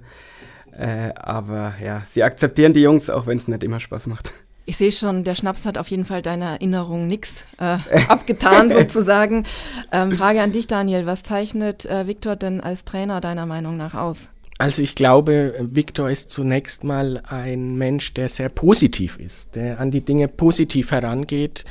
Äh, 0.72 1.14
aber 1.16 1.74
ja, 1.84 2.04
sie 2.08 2.24
akzeptieren 2.24 2.74
die 2.74 2.82
Jungs, 2.82 3.10
auch 3.10 3.28
wenn 3.28 3.38
es 3.38 3.48
nicht 3.48 3.64
immer 3.64 3.80
Spaß 3.80 4.08
macht. 4.08 4.32
Ich 4.70 4.78
sehe 4.78 4.92
schon, 4.92 5.24
der 5.24 5.34
Schnaps 5.34 5.66
hat 5.66 5.80
auf 5.80 5.88
jeden 5.88 6.06
Fall 6.06 6.22
deiner 6.22 6.52
Erinnerung 6.52 7.08
nichts 7.08 7.44
äh, 7.58 7.80
abgetan, 8.08 8.70
sozusagen. 8.70 9.46
Ähm, 9.92 10.12
Frage 10.12 10.44
an 10.44 10.52
dich, 10.52 10.68
Daniel. 10.68 11.08
Was 11.08 11.24
zeichnet 11.24 11.88
äh, 11.88 12.06
Viktor 12.06 12.36
denn 12.36 12.62
als 12.62 12.86
Trainer 12.86 13.20
deiner 13.20 13.48
Meinung 13.48 13.78
nach 13.78 13.96
aus? 13.96 14.30
Also 14.60 14.84
ich 14.84 14.94
glaube, 14.94 15.56
Viktor 15.60 16.12
ist 16.12 16.30
zunächst 16.30 16.84
mal 16.84 17.24
ein 17.28 17.80
Mensch, 17.80 18.14
der 18.14 18.30
sehr 18.30 18.50
positiv 18.50 19.18
ist, 19.18 19.56
der 19.56 19.80
an 19.80 19.90
die 19.90 20.02
Dinge 20.02 20.28
positiv 20.28 20.92
herangeht, 20.92 21.66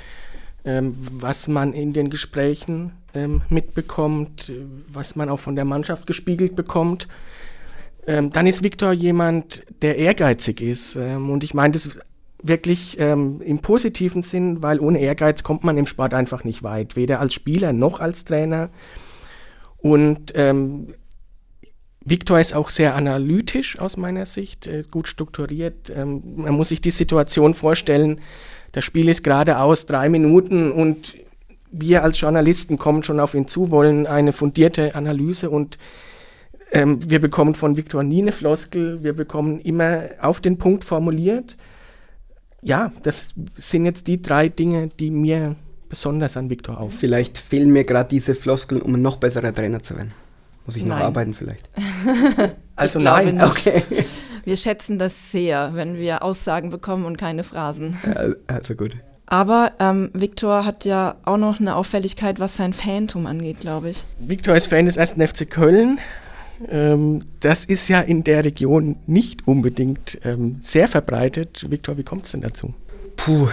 ähm, 0.65 0.97
was 0.99 1.47
man 1.47 1.75
in 1.75 1.93
den 1.93 2.11
Gesprächen 2.11 2.91
ähm, 3.15 3.43
mitbekommt, 3.49 4.51
was 4.89 5.15
man 5.15 5.29
auch 5.29 5.39
von 5.39 5.55
der 5.55 5.65
Mannschaft 5.65 6.09
gespiegelt 6.09 6.57
bekommt. 6.57 7.07
Ähm, 8.09 8.31
dann 8.31 8.49
ist 8.49 8.65
Viktor 8.65 8.91
jemand, 8.91 9.63
der 9.83 9.99
ehrgeizig 9.99 10.61
ist. 10.61 10.97
Ähm, 10.97 11.31
und 11.31 11.45
ich 11.45 11.55
meine 11.55 11.75
das 11.75 11.91
wirklich 12.43 12.99
ähm, 13.01 13.41
im 13.41 13.59
positiven 13.59 14.23
Sinn, 14.23 14.63
weil 14.63 14.81
ohne 14.81 15.01
Ehrgeiz 15.01 15.43
kommt 15.43 15.65
man 15.65 15.77
im 15.77 15.87
Sport 15.87 16.15
einfach 16.15 16.45
nicht 16.45 16.63
weit, 16.63 16.97
weder 16.97 17.21
als 17.21 17.35
Spieler 17.35 17.73
noch 17.73 18.01
als 18.01 18.25
Trainer. 18.25 18.71
Und 19.79 20.33
ähm, 20.37 20.95
Victor 22.05 22.39
ist 22.41 22.55
auch 22.55 22.71
sehr 22.71 22.95
analytisch 22.95 23.79
aus 23.79 23.97
meiner 23.97 24.27
Sicht, 24.27 24.67
äh, 24.67 24.85
gut 24.91 25.09
strukturiert. 25.09 25.91
Ähm, 25.95 26.23
man 26.37 26.55
muss 26.55 26.69
sich 26.69 26.81
die 26.81 26.91
Situation 26.91 27.55
vorstellen, 27.55 28.21
das 28.73 28.85
Spiel 28.85 29.09
ist 29.09 29.25
geradeaus 29.25 29.87
drei 29.87 30.09
Minuten 30.09 30.71
und 30.71 31.17
wir 31.71 32.03
als 32.03 32.21
Journalisten 32.21 32.79
kommen 32.79 33.03
schon 33.03 33.21
auf 33.21 33.35
ihn 33.35 33.49
zu, 33.49 33.71
wollen 33.71 34.07
eine 34.07 34.33
fundierte 34.33 34.95
Analyse 34.95 35.51
und 35.51 35.79
ähm, 36.71 36.99
wir 37.11 37.21
bekommen 37.21 37.55
von 37.55 37.77
Victor 37.77 38.03
nie 38.03 38.23
eine 38.23 38.33
Floskel, 38.33 39.03
wir 39.03 39.15
bekommen 39.15 39.61
immer 39.61 40.05
auf 40.21 40.41
den 40.41 40.59
Punkt 40.59 40.85
formuliert. 40.85 41.57
Ja, 42.63 42.93
das 43.03 43.29
sind 43.57 43.85
jetzt 43.85 44.07
die 44.07 44.21
drei 44.21 44.49
Dinge, 44.49 44.89
die 44.89 45.11
mir 45.11 45.57
besonders 45.89 46.37
an 46.37 46.51
Victor 46.51 46.81
auf. 46.81 46.93
Vielleicht 46.95 47.39
fehlen 47.39 47.71
mir 47.71 47.85
gerade 47.85 48.09
diese 48.09 48.35
Floskeln, 48.35 48.83
um 48.83 48.95
ein 48.95 49.03
noch 49.03 49.17
besserer 49.17 49.55
Trainer 49.55 49.83
zu 49.83 49.97
werden. 49.97 50.13
Muss 50.67 50.77
ich 50.77 50.85
nein. 50.85 50.99
noch 50.99 51.05
arbeiten 51.07 51.35
vielleicht? 51.35 51.69
also 52.77 52.99
nein, 52.99 53.37
nicht. 53.37 53.45
okay. 53.45 53.83
Wir 54.45 54.57
schätzen 54.57 54.99
das 54.99 55.31
sehr, 55.31 55.71
wenn 55.75 55.97
wir 55.97 56.23
Aussagen 56.23 56.71
bekommen 56.71 57.05
und 57.05 57.17
keine 57.17 57.43
Phrasen. 57.43 57.97
Also 58.47 58.75
gut. 58.75 58.97
Aber 59.27 59.73
ähm, 59.79 60.11
Viktor 60.15 60.65
hat 60.65 60.87
ja 60.87 61.17
auch 61.25 61.37
noch 61.37 61.61
eine 61.61 61.77
Auffälligkeit, 61.77 62.41
was 62.41 62.57
sein 62.57 62.73
Phantom 62.73 63.27
angeht, 63.27 63.61
glaube 63.61 63.91
ich. 63.91 64.07
Viktor 64.19 64.57
ist 64.57 64.69
Fan 64.69 64.87
des 64.87 64.97
ersten 64.97 65.27
FC 65.27 65.51
Köln. 65.51 65.99
Ähm, 66.69 67.23
das 67.41 67.65
ist 67.65 67.89
ja 67.89 68.01
in 68.01 68.25
der 68.25 68.45
Region 68.45 68.97
nicht 69.07 69.47
unbedingt 69.47 70.19
ähm, 70.25 70.57
sehr 70.61 70.89
verbreitet. 70.89 71.71
Viktor, 71.71 71.97
wie 71.99 72.03
kommt 72.03 72.27
es 72.27 72.33
denn 72.33 72.41
dazu? 72.41 72.75
Puh, 73.17 73.49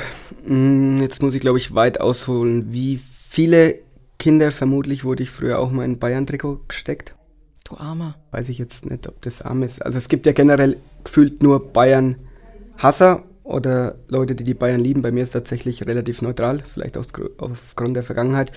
mm, 0.48 0.98
jetzt 1.02 1.22
muss 1.22 1.34
ich, 1.34 1.42
glaube 1.42 1.58
ich, 1.58 1.76
weit 1.76 2.02
ausholen. 2.02 2.72
Wie 2.72 3.00
viele 3.30 3.80
Kinder. 4.18 4.52
Vermutlich 4.52 5.04
wurde 5.04 5.24
ich 5.24 5.30
früher 5.30 5.60
auch 5.60 5.72
mal 5.72 5.86
in 5.86 6.00
Bayern-Trikot 6.00 6.62
gesteckt. 6.68 7.16
Du 7.64 7.78
Armer. 7.78 8.16
Weiß 8.32 8.50
ich 8.50 8.58
jetzt 8.58 8.86
nicht, 8.86 9.08
ob 9.08 9.22
das 9.22 9.42
arm 9.42 9.64
ist. 9.64 9.84
Also 9.84 9.98
es 9.98 10.08
gibt 10.10 10.26
ja 10.26 10.32
generell 10.32 10.78
gefühlt 11.04 11.42
nur 11.42 11.72
Bayern-Hasser 11.74 13.24
oder 13.46 13.96
Leute, 14.10 14.34
die 14.34 14.44
die 14.44 14.56
Bayern 14.56 14.82
lieben. 14.82 15.04
Bei 15.04 15.12
mir 15.12 15.22
ist 15.22 15.30
es 15.30 15.34
tatsächlich 15.34 15.86
relativ 15.86 16.22
neutral, 16.24 16.64
vielleicht 16.68 16.98
aus, 16.98 17.08
aufgrund 17.38 17.96
der 17.96 18.04
Vergangenheit. 18.04 18.52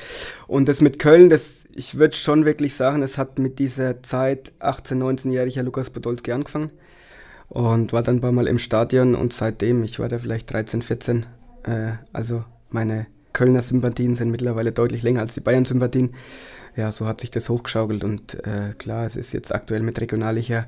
Und 0.46 0.66
das 0.66 0.80
mit 0.80 0.98
Köln, 0.98 1.28
das, 1.28 1.66
ich 1.76 1.98
würde 1.98 2.16
schon 2.16 2.46
wirklich 2.46 2.74
sagen, 2.74 3.02
es 3.02 3.18
hat 3.18 3.38
mit 3.38 3.58
dieser 3.58 4.02
Zeit 4.02 4.52
18-, 4.60 4.94
19-jähriger 4.94 5.62
Lukas 5.62 5.90
Podolski 5.90 6.32
angefangen 6.32 6.70
und 7.48 7.92
war 7.92 8.02
dann 8.02 8.16
ein 8.16 8.20
paar 8.22 8.32
Mal 8.32 8.46
im 8.46 8.58
Stadion 8.58 9.14
und 9.14 9.34
seitdem, 9.34 9.84
ich 9.84 9.98
war 9.98 10.08
da 10.08 10.18
vielleicht 10.18 10.50
13, 10.50 10.80
14, 10.80 11.26
äh, 11.64 11.92
also 12.14 12.44
meine 12.70 13.06
Kölner 13.34 13.60
Sympathien 13.60 14.14
sind 14.14 14.30
mittlerweile 14.30 14.72
deutlich 14.72 15.02
länger 15.02 15.20
als 15.20 15.34
die 15.34 15.40
Bayern-Sympathien. 15.40 16.14
Ja, 16.76 16.92
so 16.92 17.06
hat 17.06 17.20
sich 17.20 17.30
das 17.30 17.50
hochgeschaukelt 17.50 18.04
und 18.04 18.34
äh, 18.46 18.72
klar, 18.78 19.04
es 19.04 19.16
ist 19.16 19.32
jetzt 19.32 19.54
aktuell 19.54 19.82
mit 19.82 20.00
Regionalliga 20.00 20.66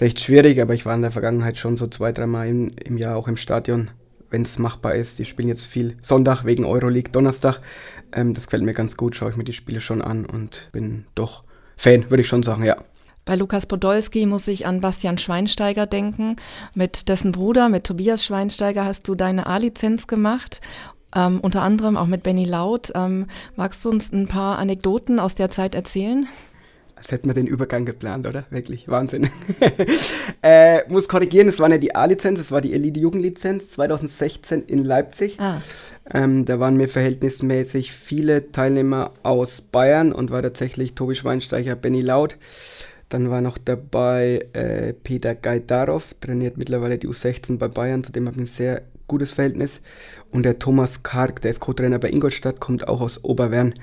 recht 0.00 0.20
schwierig, 0.20 0.60
aber 0.60 0.74
ich 0.74 0.86
war 0.86 0.94
in 0.94 1.02
der 1.02 1.10
Vergangenheit 1.10 1.58
schon 1.58 1.76
so 1.76 1.86
zwei, 1.86 2.12
dreimal 2.12 2.48
im, 2.48 2.72
im 2.84 2.98
Jahr 2.98 3.16
auch 3.16 3.28
im 3.28 3.36
Stadion, 3.36 3.90
wenn 4.30 4.42
es 4.42 4.58
machbar 4.58 4.94
ist. 4.94 5.18
Die 5.18 5.24
spielen 5.24 5.48
jetzt 5.48 5.66
viel 5.66 5.96
Sonntag 6.02 6.44
wegen 6.44 6.64
Euroleague, 6.64 7.12
Donnerstag. 7.12 7.60
Ähm, 8.12 8.34
das 8.34 8.46
gefällt 8.46 8.64
mir 8.64 8.74
ganz 8.74 8.96
gut, 8.96 9.16
schaue 9.16 9.30
ich 9.30 9.36
mir 9.36 9.44
die 9.44 9.52
Spiele 9.52 9.80
schon 9.80 10.02
an 10.02 10.26
und 10.26 10.68
bin 10.72 11.04
doch 11.14 11.44
Fan, 11.76 12.10
würde 12.10 12.22
ich 12.22 12.28
schon 12.28 12.42
sagen, 12.42 12.64
ja. 12.64 12.76
Bei 13.24 13.36
Lukas 13.36 13.66
Podolski 13.66 14.26
muss 14.26 14.48
ich 14.48 14.66
an 14.66 14.80
Bastian 14.80 15.16
Schweinsteiger 15.16 15.86
denken. 15.86 16.36
Mit 16.74 17.08
dessen 17.08 17.30
Bruder, 17.30 17.68
mit 17.68 17.84
Tobias 17.84 18.24
Schweinsteiger, 18.24 18.84
hast 18.84 19.06
du 19.06 19.14
deine 19.14 19.46
A-Lizenz 19.46 20.08
gemacht. 20.08 20.60
Ähm, 21.14 21.40
unter 21.40 21.62
anderem 21.62 21.96
auch 21.96 22.06
mit 22.06 22.22
Benny 22.22 22.44
Laut. 22.44 22.90
Ähm, 22.94 23.26
magst 23.54 23.84
du 23.84 23.90
uns 23.90 24.12
ein 24.12 24.26
paar 24.26 24.58
Anekdoten 24.58 25.20
aus 25.20 25.34
der 25.34 25.50
Zeit 25.50 25.74
erzählen? 25.74 26.26
Als 27.02 27.10
hätten 27.10 27.28
wir 27.28 27.34
den 27.34 27.48
Übergang 27.48 27.84
geplant, 27.84 28.28
oder? 28.28 28.44
Wirklich, 28.50 28.86
Wahnsinn. 28.86 29.28
äh, 30.42 30.88
muss 30.88 31.08
korrigieren, 31.08 31.48
es 31.48 31.58
war 31.58 31.68
nicht 31.68 31.82
die 31.82 31.96
A-Lizenz, 31.96 32.38
es 32.38 32.52
war 32.52 32.60
die 32.60 32.72
Elite-Jugendlizenz 32.74 33.70
2016 33.70 34.62
in 34.62 34.84
Leipzig. 34.84 35.34
Ah. 35.40 35.60
Ähm, 36.14 36.44
da 36.44 36.60
waren 36.60 36.76
mir 36.76 36.88
verhältnismäßig 36.88 37.90
viele 37.90 38.52
Teilnehmer 38.52 39.14
aus 39.24 39.62
Bayern 39.62 40.12
und 40.12 40.30
war 40.30 40.42
tatsächlich 40.42 40.94
Tobi 40.94 41.16
Schweinsteiger, 41.16 41.74
Benny 41.74 42.02
Laut. 42.02 42.36
Dann 43.08 43.30
war 43.30 43.40
noch 43.40 43.58
dabei 43.58 44.46
äh, 44.52 44.92
Peter 44.92 45.34
Gajdarov, 45.34 46.14
trainiert 46.20 46.56
mittlerweile 46.56 46.98
die 46.98 47.08
U16 47.08 47.58
bei 47.58 47.66
Bayern, 47.66 48.04
zu 48.04 48.12
dem 48.12 48.28
habe 48.28 48.36
ich 48.36 48.44
ein 48.44 48.46
sehr 48.46 48.82
gutes 49.08 49.32
Verhältnis. 49.32 49.80
Und 50.30 50.44
der 50.44 50.60
Thomas 50.60 51.02
Karg, 51.02 51.40
der 51.40 51.50
ist 51.50 51.58
Co-Trainer 51.58 51.98
bei 51.98 52.10
Ingolstadt, 52.10 52.60
kommt 52.60 52.86
auch 52.86 53.00
aus 53.00 53.24
Oberwern. 53.24 53.74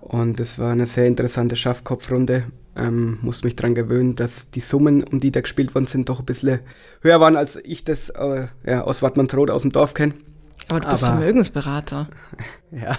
Und 0.00 0.40
das 0.40 0.58
war 0.58 0.70
eine 0.70 0.86
sehr 0.86 1.06
interessante 1.06 1.56
Schafkopfrunde. 1.56 2.44
Ähm, 2.76 3.18
muss 3.22 3.42
mich 3.42 3.56
daran 3.56 3.74
gewöhnen, 3.74 4.14
dass 4.14 4.50
die 4.50 4.60
Summen, 4.60 5.02
um 5.02 5.18
die 5.20 5.32
da 5.32 5.40
gespielt 5.40 5.74
worden 5.74 5.86
sind, 5.86 6.08
doch 6.08 6.20
ein 6.20 6.26
bisschen 6.26 6.60
höher 7.00 7.20
waren, 7.20 7.36
als 7.36 7.56
ich 7.64 7.84
das 7.84 8.10
äh, 8.10 8.46
ja, 8.64 8.82
aus 8.82 9.02
Wattmannsroth 9.02 9.50
aus 9.50 9.62
dem 9.62 9.72
Dorf 9.72 9.94
kenne. 9.94 10.14
Aber 10.68 10.80
du 10.80 10.88
bist 10.88 11.02
aber, 11.02 11.16
Vermögensberater. 11.16 12.08
Ja, 12.70 12.96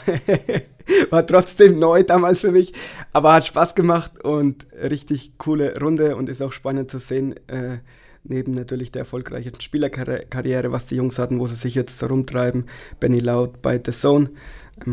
war 1.12 1.26
trotzdem 1.26 1.80
neu 1.80 2.04
damals 2.04 2.42
für 2.42 2.52
mich, 2.52 2.74
aber 3.14 3.34
hat 3.34 3.48
Spaß 3.48 3.74
gemacht 3.74 4.22
und 4.22 4.66
richtig 4.74 5.38
coole 5.38 5.80
Runde 5.80 6.18
und 6.18 6.28
ist 6.28 6.42
auch 6.42 6.52
spannend 6.52 6.92
zu 6.92 7.00
sehen, 7.00 7.36
äh, 7.48 7.78
neben 8.26 8.52
natürlich 8.52 8.92
der 8.92 9.02
erfolgreichen 9.02 9.60
Spielerkarriere, 9.62 10.74
was 10.74 10.88
die 10.88 10.96
Jungs 10.96 11.18
hatten, 11.18 11.40
wo 11.40 11.48
sie 11.48 11.56
sich 11.56 11.76
jetzt 11.76 12.04
rumtreiben. 12.04 12.66
Benny 13.00 13.20
Laut 13.20 13.62
bei 13.62 13.82
The 13.84 13.92
Zone 13.92 14.32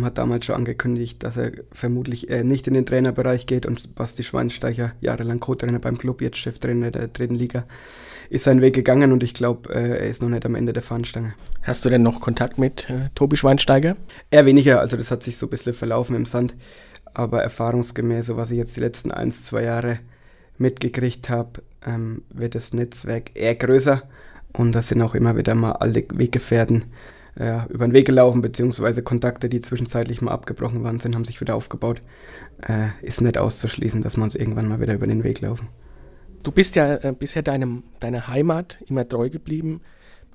hat 0.03 0.19
damals 0.19 0.47
schon 0.47 0.57
angekündigt, 0.57 1.23
dass 1.23 1.37
er 1.37 1.53
vermutlich 1.73 2.31
äh, 2.31 2.45
nicht 2.45 2.67
in 2.67 2.75
den 2.75 2.87
Trainerbereich 2.87 3.47
geht 3.47 3.67
und 3.67 3.95
Basti 3.95 4.23
Schweinsteiger, 4.23 4.93
jahrelang 5.01 5.41
Co-Trainer 5.41 5.79
beim 5.79 5.99
Club, 5.99 6.21
jetzt 6.21 6.39
Cheftrainer 6.39 6.91
der 6.91 7.09
dritten 7.09 7.35
Liga, 7.35 7.65
ist 8.31 8.45
seinen 8.45 8.61
Weg 8.61 8.75
gegangen 8.75 9.13
und 9.13 9.23
ich 9.23 9.35
glaube, 9.35 9.73
äh, 9.75 9.99
er 9.99 10.09
ist 10.09 10.23
noch 10.23 10.29
nicht 10.29 10.45
am 10.45 10.55
Ende 10.55 10.73
der 10.73 10.83
Fahnenstange. 10.83 11.35
Hast 11.63 11.85
du 11.85 11.89
denn 11.89 12.03
noch 12.03 12.21
Kontakt 12.21 12.59
mit 12.59 12.89
äh, 12.91 13.09
Tobi 13.15 13.37
Schweinsteiger? 13.37 13.97
Eher 14.31 14.47
weniger, 14.47 14.81
also 14.81 14.97
das 14.97 15.11
hat 15.11 15.23
sich 15.23 15.39
so 15.39 15.47
ein 15.47 15.51
bisschen 15.51 15.73
verlaufen 15.73 16.15
im 16.15 16.27
Sand, 16.27 16.55
aber 17.15 17.43
erfahrungsgemäß, 17.43 18.27
so 18.27 18.37
was 18.37 18.51
ich 18.51 18.59
jetzt 18.59 18.77
die 18.77 18.81
letzten 18.81 19.11
ein, 19.11 19.33
zwei 19.33 19.63
Jahre 19.63 20.01
mitgekriegt 20.59 21.31
habe, 21.31 21.63
ähm, 21.87 22.23
wird 22.31 22.55
das 22.55 22.73
Netzwerk 22.75 23.31
eher 23.35 23.55
größer 23.55 24.03
und 24.53 24.73
da 24.73 24.83
sind 24.83 25.01
auch 25.03 25.15
immer 25.15 25.37
wieder 25.37 25.55
mal 25.55 25.73
alle 25.73 26.05
Weggefährten 26.11 26.85
äh, 27.39 27.61
über 27.69 27.87
den 27.87 27.93
Weg 27.93 28.07
gelaufen, 28.07 28.43
beziehungsweise 28.43 29.03
Kontakte, 29.03 29.49
die 29.49 29.61
zwischenzeitlich 29.61 30.21
mal 30.21 30.33
abgebrochen 30.33 30.83
waren 30.85 31.01
sind, 31.01 31.15
haben 31.15 31.25
sich 31.25 31.41
wieder 31.41 31.55
aufgebaut. 31.55 32.01
Äh, 32.67 32.89
ist 33.03 33.21
nicht 33.21 33.39
auszuschließen, 33.39 34.03
dass 34.03 34.17
wir 34.17 34.25
uns 34.25 34.35
irgendwann 34.35 34.69
mal 34.69 34.81
wieder 34.81 34.95
über 34.95 35.07
den 35.07 35.25
Weg 35.25 35.41
laufen. 35.41 35.69
Du 36.43 36.53
bist 36.53 36.77
ja 36.77 36.95
äh, 36.97 37.15
bisher 37.17 37.43
deinem, 37.43 37.85
deiner 38.01 38.29
Heimat 38.29 38.79
immer 38.87 39.07
treu 39.07 39.31
geblieben. 39.31 39.81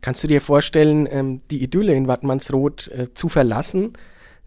Kannst 0.01 0.23
du 0.23 0.27
dir 0.27 0.41
vorstellen, 0.41 1.07
ähm, 1.09 1.41
die 1.49 1.63
Idylle 1.63 1.93
in 1.93 2.07
Wattmannsroth 2.07 2.89
äh, 2.89 3.13
zu 3.13 3.29
verlassen 3.29 3.93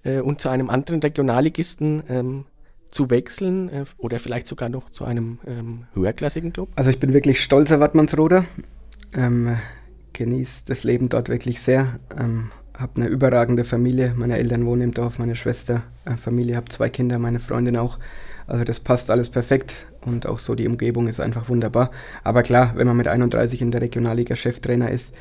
äh, 0.04 0.20
und 0.20 0.40
zu 0.40 0.48
einem 0.48 0.70
anderen 0.70 1.00
Regionalligisten 1.00 2.04
ähm, 2.08 2.44
zu 2.90 3.10
wechseln 3.10 3.68
äh, 3.68 3.84
oder 3.98 4.18
vielleicht 4.18 4.46
sogar 4.46 4.68
noch 4.68 4.90
zu 4.90 5.04
einem 5.04 5.38
ähm, 5.46 5.86
höherklassigen 5.94 6.52
Club? 6.52 6.68
Also 6.76 6.90
ich 6.90 7.00
bin 7.00 7.12
wirklich 7.12 7.42
stolzer 7.42 7.80
Wattmannsroder, 7.80 8.44
ähm, 9.14 9.56
genieße 10.16 10.64
das 10.66 10.82
Leben 10.82 11.08
dort 11.08 11.28
wirklich 11.28 11.60
sehr, 11.60 12.00
ähm, 12.18 12.50
habe 12.76 13.00
eine 13.00 13.06
überragende 13.06 13.64
Familie, 13.64 14.14
meine 14.16 14.36
Eltern 14.36 14.66
wohnen 14.66 14.82
im 14.82 14.94
Dorf, 14.94 15.18
meine 15.18 15.36
Schwester, 15.36 15.82
äh, 16.04 16.16
Familie, 16.16 16.56
habe 16.56 16.68
zwei 16.68 16.88
Kinder, 16.88 17.18
meine 17.18 17.38
Freundin 17.38 17.76
auch. 17.76 17.98
Also 18.46 18.64
das 18.64 18.80
passt 18.80 19.10
alles 19.10 19.28
perfekt 19.28 19.86
und 20.04 20.26
auch 20.26 20.38
so 20.38 20.54
die 20.54 20.68
Umgebung 20.68 21.08
ist 21.08 21.20
einfach 21.20 21.48
wunderbar. 21.48 21.90
Aber 22.22 22.42
klar, 22.42 22.72
wenn 22.76 22.86
man 22.86 22.96
mit 22.96 23.08
31 23.08 23.60
in 23.60 23.70
der 23.70 23.80
Regionalliga 23.80 24.36
Cheftrainer 24.36 24.90
ist, 24.90 25.14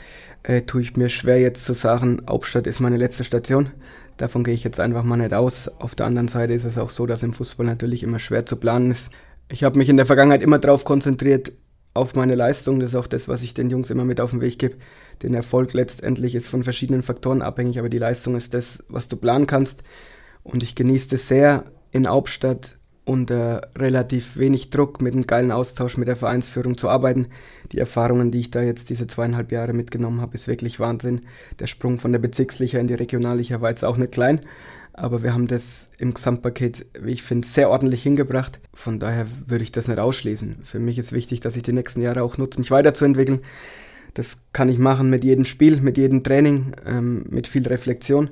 äh, 0.43 0.61
tue 0.61 0.81
ich 0.81 0.95
mir 0.95 1.09
schwer 1.09 1.39
jetzt 1.39 1.65
zu 1.65 1.73
sagen, 1.73 2.21
Hauptstadt 2.29 2.67
ist 2.67 2.79
meine 2.79 2.97
letzte 2.97 3.23
Station. 3.23 3.71
Davon 4.17 4.43
gehe 4.43 4.53
ich 4.53 4.63
jetzt 4.63 4.79
einfach 4.79 5.03
mal 5.03 5.17
nicht 5.17 5.33
aus. 5.33 5.69
Auf 5.79 5.95
der 5.95 6.05
anderen 6.05 6.27
Seite 6.27 6.53
ist 6.53 6.65
es 6.65 6.77
auch 6.77 6.89
so, 6.89 7.05
dass 7.05 7.23
im 7.23 7.33
Fußball 7.33 7.65
natürlich 7.65 8.03
immer 8.03 8.19
schwer 8.19 8.45
zu 8.45 8.55
planen 8.55 8.91
ist. 8.91 9.09
Ich 9.49 9.63
habe 9.63 9.77
mich 9.77 9.89
in 9.89 9.97
der 9.97 10.05
Vergangenheit 10.05 10.41
immer 10.41 10.59
darauf 10.59 10.85
konzentriert, 10.85 11.51
auf 11.95 12.13
meine 12.13 12.35
Leistung. 12.35 12.79
Das 12.79 12.89
ist 12.89 12.95
auch 12.95 13.07
das, 13.07 13.27
was 13.27 13.41
ich 13.41 13.55
den 13.55 13.71
Jungs 13.71 13.89
immer 13.89 14.05
mit 14.05 14.21
auf 14.21 14.29
den 14.29 14.41
Weg 14.41 14.59
gebe. 14.59 14.75
Den 15.23 15.33
Erfolg 15.33 15.73
letztendlich 15.73 16.35
ist 16.35 16.47
von 16.47 16.63
verschiedenen 16.63 17.01
Faktoren 17.01 17.41
abhängig, 17.41 17.79
aber 17.79 17.89
die 17.89 17.97
Leistung 17.97 18.35
ist 18.35 18.53
das, 18.53 18.83
was 18.87 19.07
du 19.07 19.15
planen 19.15 19.47
kannst. 19.47 19.81
Und 20.43 20.61
ich 20.61 20.75
genieße 20.75 21.15
es 21.15 21.27
sehr, 21.27 21.63
in 21.91 22.07
Hauptstadt 22.07 22.77
unter 23.05 23.69
relativ 23.77 24.35
wenig 24.35 24.71
Druck 24.71 25.01
mit 25.01 25.13
einem 25.13 25.27
geilen 25.27 25.51
Austausch 25.51 25.95
mit 25.95 26.07
der 26.07 26.15
Vereinsführung 26.15 26.77
zu 26.77 26.89
arbeiten. 26.89 27.27
Die 27.71 27.77
Erfahrungen, 27.77 28.31
die 28.31 28.39
ich 28.39 28.51
da 28.51 28.61
jetzt 28.61 28.89
diese 28.89 29.07
zweieinhalb 29.07 29.51
Jahre 29.51 29.73
mitgenommen 29.73 30.21
habe, 30.21 30.35
ist 30.35 30.47
wirklich 30.47 30.79
Wahnsinn. 30.79 31.21
Der 31.59 31.67
Sprung 31.67 31.97
von 31.97 32.11
der 32.11 32.19
Bezirksliga 32.19 32.79
in 32.79 32.87
die 32.87 32.95
Regionalliga 32.95 33.61
war 33.61 33.69
jetzt 33.69 33.85
auch 33.85 33.97
nicht 33.97 34.11
klein, 34.11 34.41
aber 34.97 35.23
wir 35.23 35.33
haben 35.33 35.47
das 35.47 35.91
im 35.97 36.13
Gesamtpaket, 36.13 36.85
wie 36.99 37.11
ich 37.11 37.23
finde, 37.23 37.47
sehr 37.47 37.69
ordentlich 37.69 38.01
hingebracht. 38.03 38.59
Von 38.73 38.99
daher 38.99 39.27
würde 39.45 39.63
ich 39.63 39.71
das 39.71 39.89
nicht 39.89 39.99
ausschließen. 39.99 40.59
Für 40.63 40.79
mich 40.79 40.97
ist 40.97 41.11
wichtig, 41.11 41.41
dass 41.41 41.57
ich 41.57 41.63
die 41.63 41.73
nächsten 41.73 42.01
Jahre 42.01 42.23
auch 42.23 42.37
nutze, 42.37 42.59
mich 42.59 42.71
weiterzuentwickeln. 42.71 43.41
Das 44.13 44.37
kann 44.53 44.69
ich 44.69 44.77
machen 44.77 45.09
mit 45.09 45.25
jedem 45.25 45.43
Spiel, 45.43 45.81
mit 45.81 45.97
jedem 45.97 46.23
Training, 46.23 46.73
ähm, 46.85 47.25
mit 47.29 47.47
viel 47.47 47.67
Reflexion. 47.67 48.29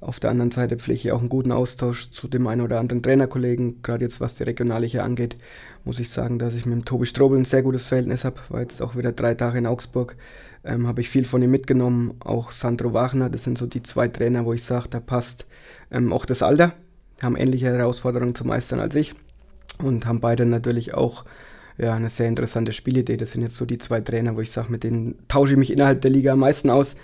Auf 0.00 0.20
der 0.20 0.30
anderen 0.30 0.52
Seite 0.52 0.76
pflege 0.76 1.00
ich 1.00 1.12
auch 1.12 1.18
einen 1.18 1.28
guten 1.28 1.50
Austausch 1.50 2.10
zu 2.10 2.28
dem 2.28 2.46
einen 2.46 2.60
oder 2.60 2.78
anderen 2.78 3.02
Trainerkollegen. 3.02 3.82
Gerade 3.82 4.04
jetzt, 4.04 4.20
was 4.20 4.36
die 4.36 4.44
Regionalliga 4.44 5.02
angeht, 5.02 5.36
muss 5.84 5.98
ich 5.98 6.10
sagen, 6.10 6.38
dass 6.38 6.54
ich 6.54 6.66
mit 6.66 6.74
dem 6.76 6.84
Tobi 6.84 7.04
Strobel 7.04 7.36
ein 7.36 7.44
sehr 7.44 7.64
gutes 7.64 7.84
Verhältnis 7.84 8.24
habe. 8.24 8.36
War 8.48 8.60
jetzt 8.60 8.80
auch 8.80 8.94
wieder 8.94 9.10
drei 9.10 9.34
Tage 9.34 9.58
in 9.58 9.66
Augsburg. 9.66 10.14
Ähm, 10.64 10.86
habe 10.86 11.00
ich 11.00 11.08
viel 11.08 11.24
von 11.24 11.42
ihm 11.42 11.50
mitgenommen. 11.50 12.14
Auch 12.20 12.52
Sandro 12.52 12.92
Wagner, 12.92 13.28
das 13.28 13.42
sind 13.42 13.58
so 13.58 13.66
die 13.66 13.82
zwei 13.82 14.06
Trainer, 14.06 14.44
wo 14.44 14.52
ich 14.52 14.62
sage, 14.62 14.86
da 14.88 15.00
passt 15.00 15.46
ähm, 15.90 16.12
auch 16.12 16.26
das 16.26 16.42
Alter. 16.42 16.74
Haben 17.20 17.36
ähnliche 17.36 17.66
Herausforderungen 17.66 18.36
zu 18.36 18.46
meistern 18.46 18.78
als 18.78 18.94
ich. 18.94 19.14
Und 19.82 20.06
haben 20.06 20.20
beide 20.20 20.46
natürlich 20.46 20.94
auch 20.94 21.24
ja, 21.76 21.94
eine 21.94 22.10
sehr 22.10 22.28
interessante 22.28 22.72
Spielidee. 22.72 23.16
Das 23.16 23.32
sind 23.32 23.42
jetzt 23.42 23.56
so 23.56 23.64
die 23.64 23.78
zwei 23.78 24.00
Trainer, 24.00 24.36
wo 24.36 24.40
ich 24.40 24.52
sage, 24.52 24.70
mit 24.70 24.84
denen 24.84 25.16
tausche 25.26 25.54
ich 25.54 25.58
mich 25.58 25.72
innerhalb 25.72 26.02
der 26.02 26.12
Liga 26.12 26.32
am 26.32 26.40
meisten 26.40 26.70
aus. 26.70 26.94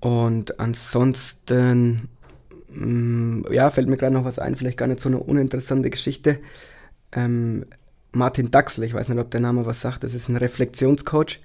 Und 0.00 0.58
ansonsten, 0.58 2.08
mh, 2.70 2.86
mm, 2.86 3.46
ja, 3.52 3.70
fällt 3.70 3.88
mir 3.88 3.96
gerade 3.96 4.14
noch 4.14 4.24
was 4.24 4.38
ein, 4.38 4.56
vielleicht 4.56 4.78
gar 4.78 4.86
nicht 4.86 5.00
so 5.00 5.08
eine 5.08 5.18
uninteressante 5.18 5.90
Geschichte. 5.90 6.38
Ähm, 7.12 7.66
Martin 8.12 8.50
Daxel, 8.50 8.84
ich 8.84 8.94
weiß 8.94 9.08
nicht, 9.08 9.18
ob 9.18 9.30
der 9.30 9.40
Name 9.40 9.66
was 9.66 9.80
sagt, 9.80 10.02
das 10.02 10.14
ist 10.14 10.28
ein 10.28 10.36
Reflexionscoach. 10.36 11.40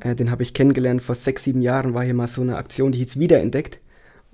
Äh, 0.00 0.14
den 0.14 0.30
habe 0.30 0.42
ich 0.42 0.54
kennengelernt 0.54 1.02
vor 1.02 1.14
sechs, 1.14 1.44
sieben 1.44 1.62
Jahren, 1.62 1.94
war 1.94 2.04
hier 2.04 2.14
mal 2.14 2.28
so 2.28 2.42
eine 2.42 2.56
Aktion, 2.56 2.92
die 2.92 2.98
hieß 2.98 3.18
Wiederentdeckt. 3.18 3.78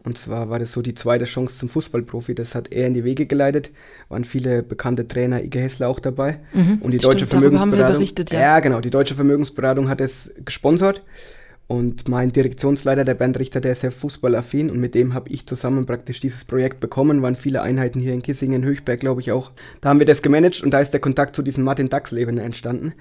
Und 0.02 0.16
zwar 0.16 0.48
war 0.48 0.58
das 0.58 0.72
so 0.72 0.80
die 0.80 0.94
zweite 0.94 1.26
Chance 1.26 1.58
zum 1.58 1.68
Fußballprofi. 1.68 2.34
Das 2.34 2.54
hat 2.54 2.72
er 2.72 2.86
in 2.86 2.94
die 2.94 3.04
Wege 3.04 3.26
geleitet. 3.26 3.70
Waren 4.08 4.24
viele 4.24 4.62
bekannte 4.62 5.06
Trainer, 5.06 5.42
Ige 5.42 5.60
Hessler 5.60 5.88
auch 5.88 6.00
dabei. 6.00 6.40
Mhm, 6.54 6.78
und 6.80 6.92
die 6.92 6.98
stimmt, 6.98 7.14
deutsche 7.14 7.26
Vermögensberatung. 7.26 7.96
Berichtet, 7.96 8.30
ja. 8.30 8.40
ja, 8.40 8.60
genau. 8.60 8.80
Die 8.80 8.88
deutsche 8.88 9.14
Vermögensberatung 9.14 9.90
hat 9.90 10.00
es 10.00 10.32
gesponsert. 10.44 11.02
Und 11.70 12.08
mein 12.08 12.32
Direktionsleiter, 12.32 13.04
der 13.04 13.14
Bernd 13.14 13.38
Richter, 13.38 13.60
der 13.60 13.70
ist 13.70 13.82
sehr 13.82 13.92
fußballaffin 13.92 14.70
und 14.70 14.80
mit 14.80 14.96
dem 14.96 15.14
habe 15.14 15.28
ich 15.28 15.46
zusammen 15.46 15.86
praktisch 15.86 16.18
dieses 16.18 16.44
Projekt 16.44 16.80
bekommen. 16.80 17.22
Waren 17.22 17.36
viele 17.36 17.62
Einheiten 17.62 18.00
hier 18.00 18.12
in 18.12 18.22
Kissingen, 18.22 18.64
Höchberg, 18.64 18.98
glaube 18.98 19.20
ich 19.20 19.30
auch. 19.30 19.52
Da 19.80 19.88
haben 19.88 20.00
wir 20.00 20.06
das 20.06 20.20
gemanagt 20.20 20.64
und 20.64 20.72
da 20.72 20.80
ist 20.80 20.90
der 20.90 20.98
Kontakt 20.98 21.36
zu 21.36 21.42
diesem 21.42 21.62
Martin 21.62 21.88
Dachsleben 21.88 22.38
entstanden. 22.38 22.94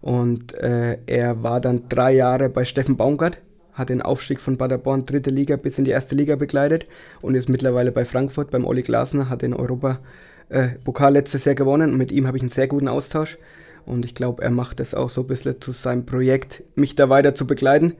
Und 0.00 0.58
äh, 0.58 0.98
er 1.06 1.44
war 1.44 1.60
dann 1.60 1.84
drei 1.88 2.14
Jahre 2.14 2.48
bei 2.48 2.64
Steffen 2.64 2.96
Baumgart, 2.96 3.38
hat 3.74 3.90
den 3.90 4.02
Aufstieg 4.02 4.40
von 4.40 4.58
Paderborn 4.58 5.06
dritte 5.06 5.30
Liga 5.30 5.54
bis 5.54 5.78
in 5.78 5.84
die 5.84 5.92
erste 5.92 6.16
Liga 6.16 6.34
begleitet 6.34 6.88
und 7.20 7.36
ist 7.36 7.48
mittlerweile 7.48 7.92
bei 7.92 8.04
Frankfurt 8.04 8.50
beim 8.50 8.64
Olli 8.64 8.82
Glasner, 8.82 9.28
hat 9.28 9.42
den 9.42 9.54
Europa 9.54 10.00
äh, 10.48 10.70
letztes 11.10 11.44
Jahr 11.44 11.54
gewonnen 11.54 11.92
und 11.92 11.96
mit 11.96 12.10
ihm 12.10 12.26
habe 12.26 12.38
ich 12.38 12.42
einen 12.42 12.50
sehr 12.50 12.66
guten 12.66 12.88
Austausch. 12.88 13.38
Und 13.84 14.04
ich 14.04 14.16
glaube, 14.16 14.42
er 14.42 14.50
macht 14.50 14.80
es 14.80 14.94
auch 14.94 15.10
so 15.10 15.20
ein 15.20 15.28
bisschen 15.28 15.60
zu 15.60 15.70
seinem 15.70 16.06
Projekt, 16.06 16.64
mich 16.74 16.96
da 16.96 17.08
weiter 17.08 17.36
zu 17.36 17.46
begleiten. 17.46 17.92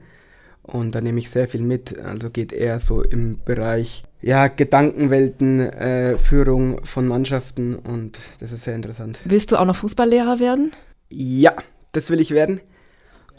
Und 0.67 0.93
da 0.93 1.01
nehme 1.01 1.19
ich 1.19 1.29
sehr 1.29 1.47
viel 1.47 1.61
mit. 1.61 1.97
Also 1.99 2.29
geht 2.29 2.51
eher 2.51 2.79
so 2.79 3.01
im 3.01 3.37
Bereich 3.43 4.03
ja, 4.21 4.47
Gedankenwelten, 4.47 5.59
äh, 5.59 6.17
Führung 6.17 6.83
von 6.85 7.07
Mannschaften 7.07 7.75
und 7.75 8.19
das 8.39 8.51
ist 8.51 8.63
sehr 8.63 8.75
interessant. 8.75 9.19
Willst 9.25 9.51
du 9.51 9.57
auch 9.57 9.65
noch 9.65 9.75
Fußballlehrer 9.75 10.39
werden? 10.39 10.71
Ja, 11.09 11.53
das 11.91 12.09
will 12.09 12.19
ich 12.19 12.31
werden. 12.31 12.59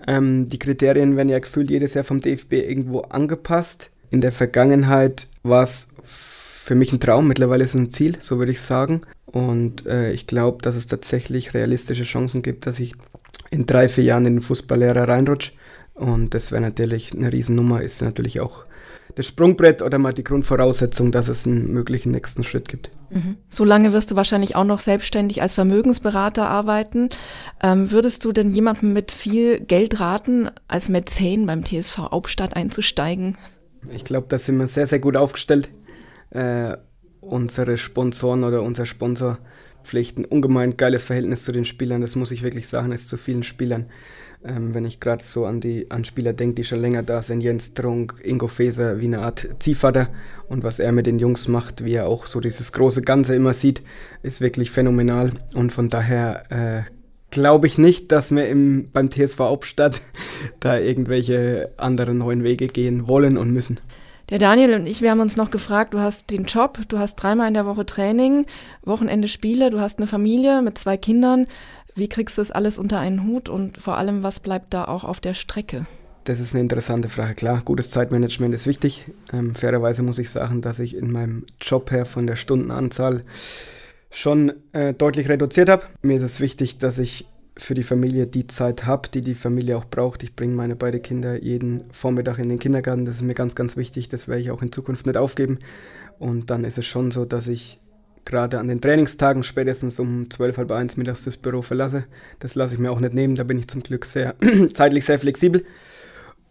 Ähm, 0.07 0.49
die 0.49 0.59
Kriterien 0.59 1.17
werden 1.17 1.29
ja 1.29 1.39
gefühlt 1.39 1.71
jedes 1.71 1.95
Jahr 1.95 2.05
vom 2.05 2.21
DFB 2.21 2.53
irgendwo 2.55 3.01
angepasst. 3.01 3.91
In 4.11 4.21
der 4.21 4.33
Vergangenheit 4.33 5.27
war 5.43 5.65
es 5.65 5.89
für 6.05 6.75
mich 6.75 6.93
ein 6.93 7.01
Traum, 7.01 7.29
mittlerweile 7.29 7.65
ist 7.65 7.75
es 7.75 7.81
ein 7.81 7.91
Ziel, 7.91 8.17
so 8.21 8.39
würde 8.39 8.53
ich 8.53 8.61
sagen. 8.61 9.03
Und 9.27 9.87
äh, 9.87 10.13
ich 10.13 10.27
glaube, 10.27 10.63
dass 10.63 10.77
es 10.77 10.87
tatsächlich 10.87 11.55
realistische 11.55 12.05
Chancen 12.05 12.43
gibt, 12.43 12.67
dass 12.67 12.79
ich 12.79 12.93
in 13.51 13.67
drei, 13.67 13.89
vier 13.89 14.05
Jahren 14.05 14.27
in 14.27 14.37
den 14.37 14.43
Fußballlehrer 14.43 15.09
reinrutsche. 15.09 15.53
Und 15.99 16.35
das 16.35 16.53
wäre 16.53 16.63
natürlich 16.63 17.13
eine 17.13 17.33
Riesennummer, 17.33 17.83
ist 17.83 18.03
natürlich 18.03 18.41
auch 18.41 18.65
das 19.15 19.27
Sprungbrett 19.27 19.83
oder 19.83 19.99
mal 19.99 20.13
die 20.13 20.23
Grundvoraussetzung, 20.23 21.11
dass 21.11 21.29
es 21.29 21.45
einen 21.45 21.73
möglichen 21.73 22.13
nächsten 22.13 22.45
Schritt 22.45 22.69
gibt. 22.69 22.91
Mhm. 23.11 23.37
So 23.49 23.65
lange 23.65 23.93
wirst 23.93 24.11
du 24.11 24.17
wahrscheinlich 24.17 24.55
auch 24.55 24.65
noch 24.65 24.79
selbstständig 24.79 25.43
als 25.43 25.55
Vermögensberater 25.55 26.49
arbeiten. 26.49 27.09
Ähm, 27.61 27.91
würdest 27.91 28.25
du 28.25 28.33
denn 28.33 28.53
jemandem 28.53 28.93
mit 28.93 29.11
viel 29.11 29.61
Geld 29.61 29.99
raten, 29.99 30.51
als 30.69 30.89
Mäzen 30.89 31.47
beim 31.47 31.65
TSV 31.65 31.99
Hauptstadt 31.99 32.55
einzusteigen? 32.55 33.37
Ich 33.93 34.05
glaube, 34.05 34.27
da 34.29 34.39
sind 34.39 34.57
wir 34.59 34.67
sehr, 34.67 34.87
sehr 34.87 35.01
gut 35.01 35.17
aufgestellt. 35.17 35.69
Äh, 36.31 36.77
unsere 37.21 37.77
Sponsoren 37.77 38.45
oder 38.45 38.63
unser 38.63 38.87
Sponsor 38.87 39.39
pflichten 39.83 40.25
ungemein 40.25 40.77
geiles 40.77 41.05
Verhältnis 41.05 41.43
zu 41.43 41.53
den 41.53 41.65
Spielern. 41.65 42.03
Das 42.03 42.15
muss 42.15 42.31
ich 42.31 42.43
wirklich 42.43 42.69
sagen, 42.69 42.93
ist 42.93 43.09
zu 43.09 43.17
vielen 43.17 43.43
Spielern. 43.43 43.87
Ähm, 44.45 44.73
wenn 44.73 44.85
ich 44.85 45.01
gerade 45.01 45.25
so 45.25 45.47
an 45.47 45.61
die 45.61 45.91
an 45.91 46.05
Spieler 46.05 46.33
denke, 46.33 46.55
die 46.55 46.65
schon 46.65 46.81
länger 46.81 47.03
da 47.03 47.23
sind, 47.23 47.41
Jens 47.41 47.75
Trunk, 47.75 48.21
Ingo 48.23 48.47
Feser, 48.47 49.01
wie 49.01 49.07
eine 49.07 49.21
Art 49.21 49.49
Ziehvater 49.59 50.09
und 50.49 50.63
was 50.63 50.79
er 50.79 50.93
mit 50.93 51.07
den 51.07 51.19
Jungs 51.19 51.49
macht, 51.49 51.85
wie 51.85 51.95
er 51.95 52.07
auch 52.07 52.27
so 52.27 52.41
dieses 52.41 52.73
große 52.73 53.03
Ganze 53.03 53.35
immer 53.35 53.53
sieht, 53.53 53.83
ist 54.23 54.41
wirklich 54.41 54.71
phänomenal 54.71 55.33
und 55.55 55.73
von 55.73 55.89
daher 55.89 56.45
äh, 56.51 56.91
glaube 57.31 57.67
ich 57.67 57.79
nicht, 57.79 58.13
dass 58.13 58.31
wir 58.31 58.49
im, 58.49 58.91
beim 58.93 59.11
TSV 59.11 59.41
Hauptstadt 59.41 60.01
da 60.61 60.79
irgendwelche 60.79 61.73
anderen 61.77 62.19
neuen 62.19 62.45
Wege 62.45 62.69
gehen 62.69 63.09
wollen 63.09 63.37
und 63.37 63.51
müssen. 63.51 63.81
Der 64.31 64.39
Daniel 64.39 64.75
und 64.75 64.87
ich, 64.87 65.01
wir 65.01 65.11
haben 65.11 65.21
uns 65.21 65.37
noch 65.37 65.51
gefragt, 65.51 65.95
du 65.95 66.01
hast 66.01 66.29
den 66.29 66.45
Job, 66.45 66.79
du 66.89 66.99
hast 66.99 67.17
dreimal 67.17 67.49
in 67.49 67.55
der 67.55 67.65
Woche 67.65 67.87
Training, 67.87 68.45
Wochenende 68.83 69.27
Spiele, 69.27 69.71
du 69.71 69.81
hast 69.81 69.99
eine 69.99 70.07
Familie 70.07 70.61
mit 70.61 70.77
zwei 70.77 70.99
Kindern. 70.99 71.47
Wie 71.99 72.09
kriegst 72.09 72.39
du 72.39 72.43
das 72.43 72.53
alles 72.53 72.79
unter 72.79 73.01
einen 73.01 73.27
Hut 73.27 73.49
und 73.49 73.79
vor 73.79 73.97
allem, 73.97 74.23
was 74.23 74.39
bleibt 74.39 74.73
da 74.73 74.85
auch 74.85 75.03
auf 75.03 75.19
der 75.19 75.35
Strecke? 75.35 75.87
Das 76.25 76.39
ist 76.39 76.55
eine 76.55 76.63
interessante 76.63 77.09
Frage. 77.09 77.35
Klar, 77.35 77.63
gutes 77.65 77.91
Zeitmanagement 77.91 78.55
ist 78.55 78.69
wichtig. 78.69 79.07
Ähm, 79.33 79.55
fairerweise 79.55 80.05
muss 80.05 80.19
ich 80.19 80.31
sagen, 80.31 80.63
dass 80.63 80.79
ich 80.79 80.95
in 80.95 81.11
meinem 81.11 81.45
Job 81.61 81.91
her 81.91 82.05
von 82.07 82.29
der 82.29 82.37
Stundenanzahl 82.37 83.25
schon 84.11 84.53
äh, 84.73 84.95
deutlich 84.95 85.29
reduziert 85.29 85.69
habe. 85.69 85.83
Mir 86.03 86.19
ist 86.19 86.23
es 86.23 86.39
wichtig, 86.39 86.79
dass 86.79 87.01
ich 87.01 87.27
für 87.57 87.75
die 87.75 87.83
Familie 87.83 88.29
die 88.29 88.47
Zeit 88.47 88.87
habe, 88.87 89.09
die 89.09 89.21
die 89.21 89.35
Familie 89.35 89.77
auch 89.77 89.87
braucht. 89.87 90.23
Ich 90.23 90.37
bringe 90.37 90.55
meine 90.55 90.77
beiden 90.77 91.03
Kinder 91.03 91.43
jeden 91.43 91.85
Vormittag 91.91 92.39
in 92.39 92.49
den 92.49 92.61
Kindergarten. 92.61 93.07
Das 93.07 93.17
ist 93.17 93.23
mir 93.23 93.35
ganz, 93.35 93.57
ganz 93.57 93.77
wichtig. 93.77 94.09
Das 94.09 94.29
werde 94.29 94.41
ich 94.41 94.53
auch 94.53 94.63
in 94.63 94.71
Zukunft 94.71 95.07
nicht 95.07 95.17
aufgeben. 95.17 95.59
Und 96.21 96.51
dann 96.51 96.63
ist 96.63 96.79
es 96.79 96.87
schon 96.87 97.11
so, 97.11 97.25
dass 97.25 97.49
ich 97.49 97.81
gerade 98.29 98.61
an 98.61 98.69
den 98.69 98.81
Trainingstagen 98.81 99.43
spätestens 99.43 99.99
um 99.99 100.31
12, 100.31 100.59
halb 100.59 100.71
eins 100.71 100.97
mittags 100.97 101.25
das 101.25 101.37
Büro 101.37 101.63
verlasse. 101.63 102.05
Das 102.39 102.55
lasse 102.55 102.75
ich 102.75 102.81
mir 102.81 102.93
auch 102.93 103.01
nicht 103.01 103.15
nehmen, 103.15 103.35
da 103.35 103.43
bin 103.43 103.59
ich 103.59 103.67
zum 103.67 103.83
Glück 103.83 104.05
sehr 104.05 104.37
zeitlich 104.75 105.05
sehr 105.05 105.19
flexibel. 105.19 105.65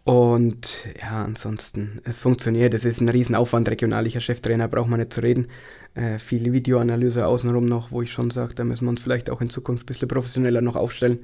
Und 0.04 0.86
ja, 1.00 1.24
ansonsten, 1.24 2.00
es 2.04 2.18
funktioniert. 2.18 2.72
Es 2.74 2.84
ist 2.84 3.00
ein 3.00 3.08
Riesenaufwand. 3.08 3.68
Regionallicher 3.68 4.20
Cheftrainer 4.20 4.68
braucht 4.68 4.88
man 4.88 5.00
nicht 5.00 5.12
zu 5.12 5.20
reden. 5.20 5.48
Äh, 5.94 6.18
viele 6.18 6.52
Videoanalyse 6.52 7.26
außenrum 7.26 7.66
noch, 7.66 7.90
wo 7.90 8.02
ich 8.02 8.12
schon 8.12 8.30
sage, 8.30 8.54
da 8.54 8.64
müssen 8.64 8.84
wir 8.84 8.90
uns 8.90 9.02
vielleicht 9.02 9.30
auch 9.30 9.40
in 9.40 9.50
Zukunft 9.50 9.84
ein 9.84 9.86
bisschen 9.86 10.08
professioneller 10.08 10.60
noch 10.60 10.76
aufstellen. 10.76 11.18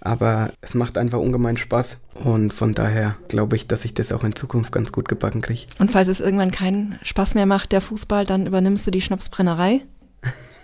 Aber 0.00 0.52
es 0.60 0.74
macht 0.74 0.96
einfach 0.96 1.18
ungemein 1.18 1.56
Spaß 1.56 1.98
und 2.24 2.52
von 2.52 2.74
daher 2.74 3.16
glaube 3.26 3.56
ich, 3.56 3.66
dass 3.66 3.84
ich 3.84 3.94
das 3.94 4.12
auch 4.12 4.22
in 4.22 4.36
Zukunft 4.36 4.72
ganz 4.72 4.92
gut 4.92 5.08
gebacken 5.08 5.40
kriege. 5.40 5.66
Und 5.78 5.90
falls 5.90 6.08
es 6.08 6.20
irgendwann 6.20 6.52
keinen 6.52 6.98
Spaß 7.02 7.34
mehr 7.34 7.46
macht, 7.46 7.72
der 7.72 7.80
Fußball, 7.80 8.24
dann 8.24 8.46
übernimmst 8.46 8.86
du 8.86 8.92
die 8.92 9.00
Schnapsbrennerei? 9.00 9.82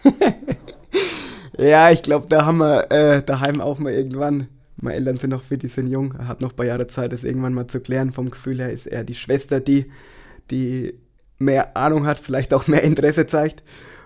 ja, 1.59 1.91
ich 1.91 2.03
glaube, 2.03 2.29
da 2.29 2.47
haben 2.47 2.59
wir 2.59 2.91
äh, 2.93 3.23
daheim 3.23 3.61
auch 3.61 3.79
mal 3.79 3.93
irgendwann. 3.93 4.49
Meine 4.77 4.97
Eltern 4.97 5.19
sind 5.19 5.31
noch 5.31 5.43
fit, 5.43 5.63
die 5.63 5.69
sind 5.69 5.89
jung. 5.89 6.15
Er 6.19 6.29
hat 6.29 6.41
noch 6.41 6.51
ein 6.53 6.57
paar 6.57 6.67
Jahre 6.67 6.87
Zeit, 6.87 7.13
das 7.13 7.25
irgendwann 7.25 7.55
mal 7.55 7.67
zu 7.67 7.81
klären. 7.81 8.13
Vom 8.13 8.31
Gefühl 8.31 8.59
her 8.59 8.73
ist 8.73 8.87
er 8.87 9.05
die 9.05 9.15
Schwester, 9.15 9.61
die, 9.61 9.87
die 10.51 10.95
mehr 11.39 11.77
Ahnung 11.77 12.07
hat, 12.07 12.19
vielleicht 12.19 12.53
auch 12.55 12.67
mehr 12.67 12.83
Interesse 12.83 13.27
zeigt. 13.27 13.63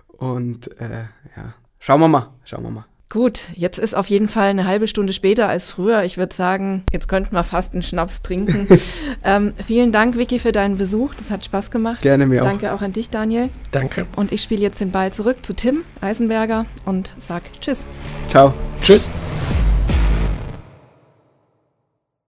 Und 0.07 0.79
äh, 0.81 1.05
ja, 1.37 1.55
schauen 1.79 2.01
wir 2.01 2.09
mal, 2.09 2.33
schauen 2.45 2.65
wir 2.65 2.71
mal. 2.71 2.85
Gut, 3.11 3.45
jetzt 3.55 3.79
ist 3.79 3.95
auf 3.97 4.09
jeden 4.09 4.29
Fall 4.29 4.49
eine 4.49 4.67
halbe 4.67 4.87
Stunde 4.87 5.15
später 5.15 5.49
als 5.49 5.71
früher. 5.71 6.03
Ich 6.03 6.19
würde 6.19 6.35
sagen, 6.35 6.85
jetzt 6.93 7.09
könnten 7.09 7.35
wir 7.35 7.43
fast 7.43 7.73
einen 7.73 7.83
Schnaps 7.83 8.21
trinken. 8.21 8.69
ähm, 9.25 9.55
vielen 9.67 9.93
Dank, 9.93 10.19
Vicky, 10.19 10.39
für 10.39 10.53
deinen 10.53 10.77
Besuch. 10.77 11.15
Das 11.15 11.31
hat 11.31 11.43
Spaß 11.43 11.71
gemacht. 11.71 12.03
Gerne 12.03 12.27
mir 12.27 12.43
Danke 12.43 12.47
auch. 12.47 12.61
Danke 12.61 12.75
auch 12.75 12.83
an 12.83 12.93
dich, 12.93 13.09
Daniel. 13.09 13.49
Danke. 13.71 14.07
Und 14.17 14.31
ich 14.31 14.43
spiele 14.43 14.61
jetzt 14.61 14.81
den 14.81 14.91
Ball 14.91 15.11
zurück 15.11 15.39
zu 15.41 15.55
Tim 15.55 15.85
Eisenberger 16.03 16.67
und 16.85 17.15
sag 17.27 17.45
Tschüss. 17.63 17.87
Ciao. 18.29 18.53
Tschüss. 18.83 19.09